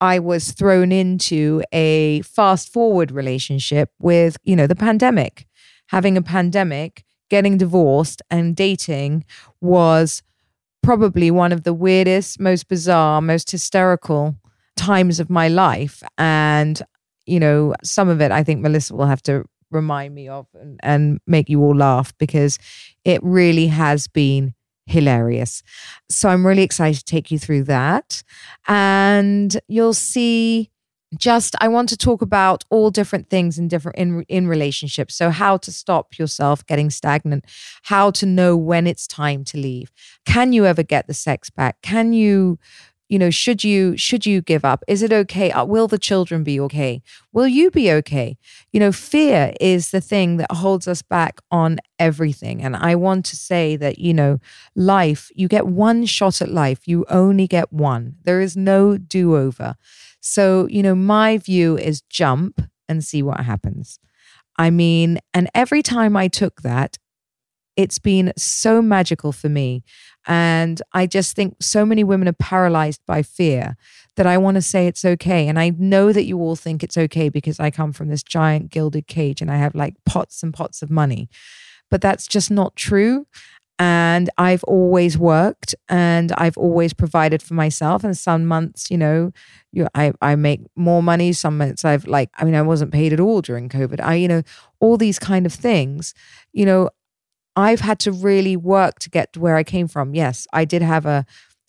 I 0.00 0.18
was 0.18 0.52
thrown 0.52 0.92
into 0.92 1.62
a 1.72 2.22
fast 2.22 2.72
forward 2.72 3.10
relationship 3.10 3.90
with, 3.98 4.36
you 4.44 4.56
know, 4.56 4.66
the 4.66 4.74
pandemic. 4.74 5.46
Having 5.88 6.16
a 6.16 6.22
pandemic 6.22 7.04
getting 7.30 7.56
divorced 7.58 8.22
and 8.30 8.54
dating 8.56 9.24
was 9.60 10.22
probably 10.82 11.30
one 11.30 11.52
of 11.52 11.62
the 11.62 11.72
weirdest, 11.72 12.38
most 12.38 12.68
bizarre, 12.68 13.20
most 13.20 13.50
hysterical 13.50 14.36
times 14.76 15.20
of 15.20 15.30
my 15.30 15.48
life. 15.48 16.02
And, 16.18 16.80
you 17.26 17.40
know, 17.40 17.74
some 17.82 18.08
of 18.08 18.20
it 18.20 18.30
I 18.30 18.44
think 18.44 18.60
Melissa 18.60 18.94
will 18.94 19.06
have 19.06 19.22
to 19.22 19.44
remind 19.70 20.14
me 20.14 20.28
of 20.28 20.46
and, 20.54 20.78
and 20.82 21.20
make 21.26 21.48
you 21.48 21.62
all 21.62 21.74
laugh 21.76 22.16
because 22.18 22.58
it 23.04 23.20
really 23.22 23.66
has 23.68 24.06
been 24.06 24.54
hilarious. 24.86 25.62
So 26.10 26.28
I'm 26.28 26.46
really 26.46 26.62
excited 26.62 26.98
to 26.98 27.04
take 27.04 27.30
you 27.30 27.38
through 27.38 27.64
that. 27.64 28.22
And 28.66 29.58
you'll 29.68 29.94
see 29.94 30.70
just 31.18 31.54
I 31.60 31.68
want 31.68 31.88
to 31.90 31.96
talk 31.96 32.22
about 32.22 32.64
all 32.70 32.90
different 32.90 33.30
things 33.30 33.58
in 33.58 33.68
different 33.68 33.98
in 33.98 34.24
in 34.28 34.48
relationships. 34.48 35.14
So 35.14 35.30
how 35.30 35.56
to 35.58 35.72
stop 35.72 36.18
yourself 36.18 36.66
getting 36.66 36.90
stagnant, 36.90 37.44
how 37.84 38.10
to 38.12 38.26
know 38.26 38.56
when 38.56 38.86
it's 38.86 39.06
time 39.06 39.44
to 39.44 39.58
leave. 39.58 39.92
Can 40.24 40.52
you 40.52 40.66
ever 40.66 40.82
get 40.82 41.06
the 41.06 41.14
sex 41.14 41.50
back? 41.50 41.80
Can 41.82 42.12
you 42.12 42.58
you 43.08 43.18
know 43.18 43.30
should 43.30 43.64
you 43.64 43.96
should 43.96 44.26
you 44.26 44.42
give 44.42 44.64
up? 44.64 44.82
Is 44.88 45.02
it 45.02 45.12
okay? 45.12 45.50
Uh, 45.50 45.64
will 45.64 45.88
the 45.88 45.98
children 45.98 46.44
be 46.44 46.58
okay? 46.60 47.02
Will 47.32 47.48
you 47.48 47.70
be 47.70 47.90
okay? 47.92 48.36
You 48.72 48.80
know 48.80 48.92
fear 48.92 49.52
is 49.60 49.90
the 49.90 50.00
thing 50.00 50.36
that 50.38 50.50
holds 50.52 50.88
us 50.88 51.02
back 51.02 51.40
on 51.50 51.78
everything. 51.98 52.62
And 52.62 52.74
i 52.76 52.94
want 52.94 53.24
to 53.26 53.36
say 53.36 53.76
that 53.76 53.98
you 53.98 54.12
know 54.12 54.38
life 54.74 55.30
you 55.34 55.48
get 55.48 55.66
one 55.66 56.04
shot 56.06 56.42
at 56.42 56.50
life 56.50 56.86
you 56.86 57.04
only 57.08 57.46
get 57.46 57.72
one. 57.72 58.16
There 58.24 58.40
is 58.40 58.56
no 58.56 58.96
do 58.98 59.36
over 59.36 59.76
so, 60.26 60.66
you 60.70 60.82
know, 60.82 60.94
my 60.94 61.36
view 61.36 61.76
is 61.76 62.00
jump 62.00 62.62
and 62.88 63.04
see 63.04 63.22
what 63.22 63.40
happens. 63.40 63.98
I 64.56 64.70
mean, 64.70 65.18
and 65.34 65.50
every 65.54 65.82
time 65.82 66.16
I 66.16 66.28
took 66.28 66.62
that, 66.62 66.96
it's 67.76 67.98
been 67.98 68.32
so 68.36 68.80
magical 68.80 69.32
for 69.32 69.48
me. 69.48 69.82
And 70.26 70.80
I 70.92 71.06
just 71.06 71.36
think 71.36 71.56
so 71.60 71.84
many 71.84 72.04
women 72.04 72.28
are 72.28 72.32
paralyzed 72.32 73.00
by 73.06 73.22
fear 73.22 73.76
that 74.16 74.26
I 74.26 74.38
want 74.38 74.54
to 74.54 74.62
say 74.62 74.86
it's 74.86 75.04
okay. 75.04 75.48
And 75.48 75.58
I 75.58 75.70
know 75.70 76.12
that 76.12 76.24
you 76.24 76.38
all 76.38 76.56
think 76.56 76.82
it's 76.82 76.96
okay 76.96 77.28
because 77.28 77.60
I 77.60 77.70
come 77.70 77.92
from 77.92 78.08
this 78.08 78.22
giant 78.22 78.70
gilded 78.70 79.06
cage 79.06 79.42
and 79.42 79.50
I 79.50 79.56
have 79.56 79.74
like 79.74 79.96
pots 80.06 80.42
and 80.42 80.54
pots 80.54 80.82
of 80.82 80.90
money. 80.90 81.28
But 81.90 82.00
that's 82.00 82.26
just 82.26 82.50
not 82.50 82.76
true. 82.76 83.26
And 83.76 84.30
I've 84.38 84.62
always 84.64 85.18
worked 85.18 85.74
and 85.88 86.30
I've 86.38 86.56
always 86.56 86.94
provided 86.94 87.42
for 87.42 87.54
myself. 87.54 88.04
And 88.04 88.16
some 88.16 88.46
months, 88.46 88.88
you 88.88 88.96
know, 88.96 89.32
you, 89.72 89.88
I, 89.96 90.12
I 90.22 90.36
make 90.36 90.60
more 90.76 91.02
money. 91.02 91.32
Some 91.32 91.58
months 91.58 91.84
I've 91.84 92.06
like, 92.06 92.30
I 92.36 92.44
mean, 92.44 92.54
I 92.54 92.62
wasn't 92.62 92.92
paid 92.92 93.12
at 93.12 93.18
all 93.18 93.42
during 93.42 93.68
COVID. 93.68 94.00
I, 94.00 94.14
you 94.14 94.28
know, 94.28 94.42
all 94.78 94.96
these 94.96 95.18
kind 95.18 95.44
of 95.44 95.52
things, 95.52 96.14
you 96.52 96.64
know, 96.64 96.88
I've 97.56 97.80
had 97.80 97.98
to 98.00 98.12
really 98.12 98.56
work 98.56 98.98
to 99.00 99.10
get 99.10 99.32
to 99.34 99.40
where 99.40 99.56
I 99.56 99.64
came 99.64 99.88
from. 99.88 100.14
Yes, 100.14 100.46
I 100.52 100.64
did 100.64 100.82
have 100.82 101.06
a 101.06 101.24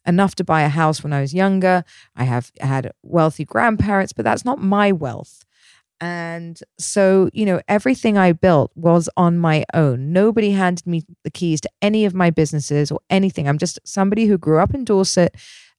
enough 0.07 0.35
to 0.35 0.43
buy 0.43 0.61
a 0.61 0.69
house 0.69 1.03
when 1.03 1.13
I 1.13 1.21
was 1.21 1.33
younger. 1.33 1.83
I 2.15 2.25
have 2.25 2.51
had 2.59 2.91
wealthy 3.03 3.43
grandparents, 3.43 4.13
but 4.13 4.23
that's 4.23 4.45
not 4.45 4.61
my 4.61 4.91
wealth. 4.91 5.43
And 6.01 6.59
so, 6.77 7.29
you 7.33 7.45
know, 7.45 7.61
everything 7.67 8.17
I 8.17 8.33
built 8.33 8.71
was 8.75 9.09
on 9.15 9.37
my 9.37 9.65
own. 9.73 10.11
Nobody 10.11 10.51
handed 10.51 10.85
me 10.85 11.03
the 11.23 11.31
keys 11.31 11.61
to 11.61 11.69
any 11.81 12.05
of 12.05 12.13
my 12.13 12.29
businesses 12.29 12.91
or 12.91 12.99
anything. 13.09 13.47
I'm 13.47 13.57
just 13.57 13.79
somebody 13.85 14.25
who 14.25 14.37
grew 14.37 14.59
up 14.59 14.73
in 14.73 14.83
Dorset 14.83 15.35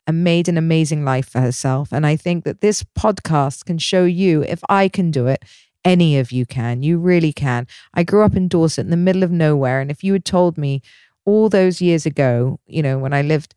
and 0.06 0.24
made 0.24 0.48
an 0.48 0.56
amazing 0.56 1.04
life 1.04 1.28
for 1.28 1.40
herself. 1.40 1.92
And 1.92 2.06
I 2.06 2.16
think 2.16 2.44
that 2.44 2.60
this 2.60 2.82
podcast 2.82 3.64
can 3.66 3.78
show 3.78 4.04
you 4.04 4.42
if 4.42 4.60
I 4.68 4.88
can 4.88 5.10
do 5.10 5.26
it, 5.26 5.44
any 5.86 6.18
of 6.18 6.32
you 6.32 6.44
can. 6.44 6.82
You 6.82 6.98
really 6.98 7.32
can. 7.32 7.66
I 7.94 8.02
grew 8.02 8.24
up 8.24 8.34
in 8.34 8.48
Dorset 8.48 8.84
in 8.84 8.90
the 8.90 8.96
middle 8.96 9.22
of 9.22 9.30
nowhere. 9.30 9.80
And 9.80 9.88
if 9.90 10.02
you 10.02 10.12
had 10.12 10.24
told 10.24 10.58
me 10.58 10.82
all 11.24 11.48
those 11.48 11.80
years 11.80 12.04
ago, 12.04 12.58
you 12.66 12.82
know, 12.82 12.98
when 12.98 13.14
I 13.14 13.22
lived 13.22 13.54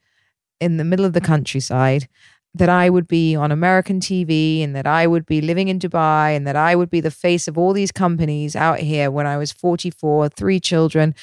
in 0.61 0.77
the 0.77 0.83
middle 0.83 1.05
of 1.05 1.13
the 1.13 1.21
countryside, 1.21 2.07
that 2.53 2.69
I 2.69 2.89
would 2.89 3.07
be 3.07 3.35
on 3.35 3.51
American 3.51 3.99
TV 3.99 4.63
and 4.63 4.75
that 4.75 4.85
I 4.85 5.07
would 5.07 5.25
be 5.25 5.41
living 5.41 5.69
in 5.69 5.79
Dubai 5.79 6.35
and 6.35 6.45
that 6.45 6.55
I 6.55 6.75
would 6.75 6.89
be 6.89 7.01
the 7.01 7.11
face 7.11 7.47
of 7.47 7.57
all 7.57 7.73
these 7.73 7.91
companies 7.91 8.55
out 8.55 8.79
here 8.79 9.09
when 9.09 9.25
I 9.25 9.37
was 9.37 9.51
44, 9.51 10.29
three 10.29 10.59
children, 10.59 11.15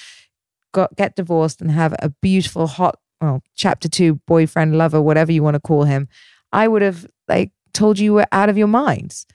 got 0.73 0.97
get 0.97 1.17
divorced 1.17 1.61
and 1.61 1.71
have 1.71 1.95
a 2.01 2.11
beautiful 2.21 2.67
hot 2.67 2.99
well, 3.21 3.43
chapter 3.55 3.89
2 3.89 4.17
boyfriend, 4.27 4.77
lover, 4.77 5.01
whatever 5.01 5.33
you 5.33 5.43
want 5.43 5.55
to 5.55 5.61
call 5.61 5.85
him. 5.85 6.09
I 6.53 6.69
would 6.69 6.83
have 6.83 7.07
like 7.29 7.51
told 7.73 7.99
you 7.99 8.05
you 8.05 8.15
were 8.15 8.27
out 8.31 8.49
of 8.49 8.59
your 8.59 8.69
minds. 8.69 9.27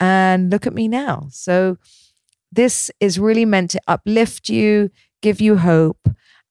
And 0.00 0.50
look 0.50 0.66
at 0.66 0.74
me 0.74 0.88
now. 0.88 1.28
So 1.30 1.78
this 2.52 2.90
is 3.00 3.18
really 3.18 3.44
meant 3.44 3.70
to 3.72 3.80
uplift 3.88 4.48
you, 4.48 4.90
give 5.22 5.40
you 5.40 5.56
hope 5.56 6.08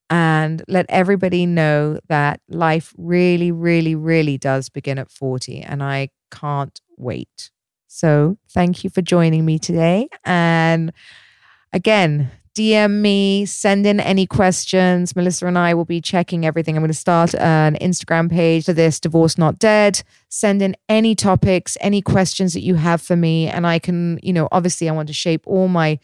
and 0.09 0.63
let 0.67 0.85
everybody 0.89 1.45
know 1.45 1.99
that 2.07 2.39
life 2.49 2.93
really, 2.97 3.51
really, 3.51 3.95
really 3.95 4.37
does 4.37 4.69
begin 4.69 4.97
at 4.97 5.09
40. 5.09 5.61
And 5.61 5.81
I 5.81 6.09
can't 6.31 6.79
wait. 6.97 7.51
So 7.87 8.37
thank 8.49 8.83
you 8.83 8.89
for 8.89 9.01
joining 9.01 9.45
me 9.45 9.59
today. 9.59 10.09
And 10.25 10.91
again, 11.71 12.31
DM 12.55 13.01
me, 13.01 13.45
send 13.45 13.85
in 13.87 13.99
any 13.99 14.27
questions. 14.27 15.15
Melissa 15.15 15.47
and 15.47 15.57
I 15.57 15.73
will 15.73 15.85
be 15.85 15.99
checking 15.99 16.45
everything. 16.45 16.75
I'm 16.75 16.81
going 16.81 16.91
to 16.91 16.97
start 16.97 17.33
an 17.35 17.75
Instagram 17.81 18.29
page 18.29 18.65
for 18.65 18.73
this 18.73 18.99
Divorce 18.99 19.37
Not 19.37 19.57
Dead. 19.57 20.03
Send 20.29 20.61
in 20.61 20.75
any 20.87 21.15
topics, 21.15 21.77
any 21.81 22.01
questions 22.01 22.53
that 22.53 22.61
you 22.61 22.75
have 22.75 23.01
for 23.01 23.15
me. 23.15 23.47
And 23.47 23.65
I 23.65 23.79
can, 23.79 24.19
you 24.21 24.33
know, 24.33 24.47
obviously, 24.51 24.87
I 24.87 24.91
want 24.91 25.07
to 25.07 25.13
shape 25.13 25.41
all 25.47 25.67
my 25.67 25.99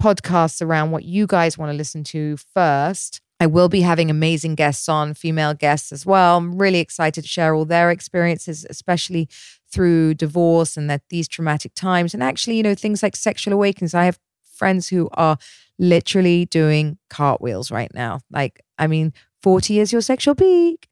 podcasts 0.00 0.62
around 0.62 0.92
what 0.92 1.04
you 1.04 1.26
guys 1.26 1.58
want 1.58 1.70
to 1.70 1.76
listen 1.76 2.04
to 2.04 2.36
first. 2.36 3.20
I 3.40 3.46
will 3.46 3.68
be 3.68 3.80
having 3.80 4.10
amazing 4.10 4.54
guests 4.54 4.88
on, 4.88 5.14
female 5.14 5.54
guests 5.54 5.92
as 5.92 6.04
well. 6.04 6.36
I'm 6.36 6.58
really 6.58 6.78
excited 6.78 7.22
to 7.22 7.28
share 7.28 7.54
all 7.54 7.64
their 7.64 7.90
experiences, 7.90 8.66
especially 8.68 9.28
through 9.72 10.14
divorce 10.14 10.76
and 10.76 10.90
that 10.90 11.02
these 11.08 11.26
traumatic 11.26 11.74
times. 11.74 12.12
And 12.12 12.22
actually, 12.22 12.58
you 12.58 12.62
know, 12.62 12.74
things 12.74 13.02
like 13.02 13.16
sexual 13.16 13.54
awakenings. 13.54 13.94
I 13.94 14.04
have 14.04 14.18
friends 14.60 14.88
who 14.88 15.08
are 15.14 15.38
literally 15.78 16.44
doing 16.44 16.98
cartwheels 17.08 17.70
right 17.70 17.90
now. 17.94 18.20
Like, 18.30 18.60
I 18.78 18.86
mean, 18.86 19.14
40 19.42 19.80
is 19.80 19.90
your 19.90 20.02
sexual 20.02 20.34
peak, 20.34 20.86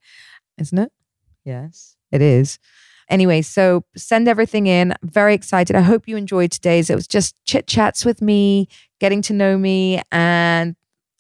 isn't 0.56 0.78
it? 0.78 0.90
Yes, 1.44 1.96
it 2.10 2.22
is. 2.22 2.58
Anyway, 3.10 3.42
so 3.42 3.84
send 3.94 4.26
everything 4.26 4.66
in. 4.66 4.94
very 5.02 5.34
excited. 5.34 5.76
I 5.76 5.82
hope 5.82 6.08
you 6.08 6.16
enjoyed 6.16 6.50
today's. 6.50 6.88
It 6.88 6.94
was 6.94 7.06
just 7.06 7.36
chit 7.44 7.66
chats 7.66 8.06
with 8.06 8.22
me, 8.22 8.68
getting 9.00 9.20
to 9.22 9.34
know 9.34 9.58
me, 9.58 10.00
and 10.10 10.74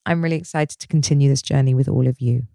I'm 0.06 0.22
really 0.24 0.36
excited 0.36 0.78
to 0.80 0.86
continue 0.86 1.28
this 1.28 1.42
journey 1.42 1.74
with 1.74 1.86
all 1.88 2.08
of 2.08 2.18
you. 2.20 2.46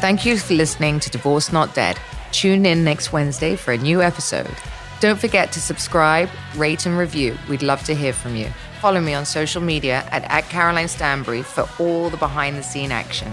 Thank 0.00 0.24
you 0.24 0.38
for 0.38 0.54
listening 0.54 1.00
to 1.00 1.10
Divorce 1.10 1.52
Not 1.52 1.74
Dead. 1.74 1.98
Tune 2.32 2.64
in 2.66 2.84
next 2.84 3.12
Wednesday 3.12 3.56
for 3.56 3.72
a 3.72 3.78
new 3.78 4.02
episode. 4.02 4.54
Don't 5.00 5.18
forget 5.18 5.50
to 5.52 5.60
subscribe, 5.60 6.28
rate, 6.56 6.86
and 6.86 6.96
review. 6.96 7.36
We'd 7.48 7.62
love 7.62 7.82
to 7.84 7.94
hear 7.94 8.12
from 8.12 8.36
you. 8.36 8.48
Follow 8.80 9.00
me 9.00 9.14
on 9.14 9.24
social 9.24 9.60
media 9.60 10.04
at, 10.10 10.24
at 10.24 10.48
Caroline 10.48 10.88
Stanbury 10.88 11.42
for 11.42 11.68
all 11.78 12.10
the 12.10 12.16
behind 12.16 12.56
the 12.56 12.62
scene 12.62 12.92
action. 12.92 13.32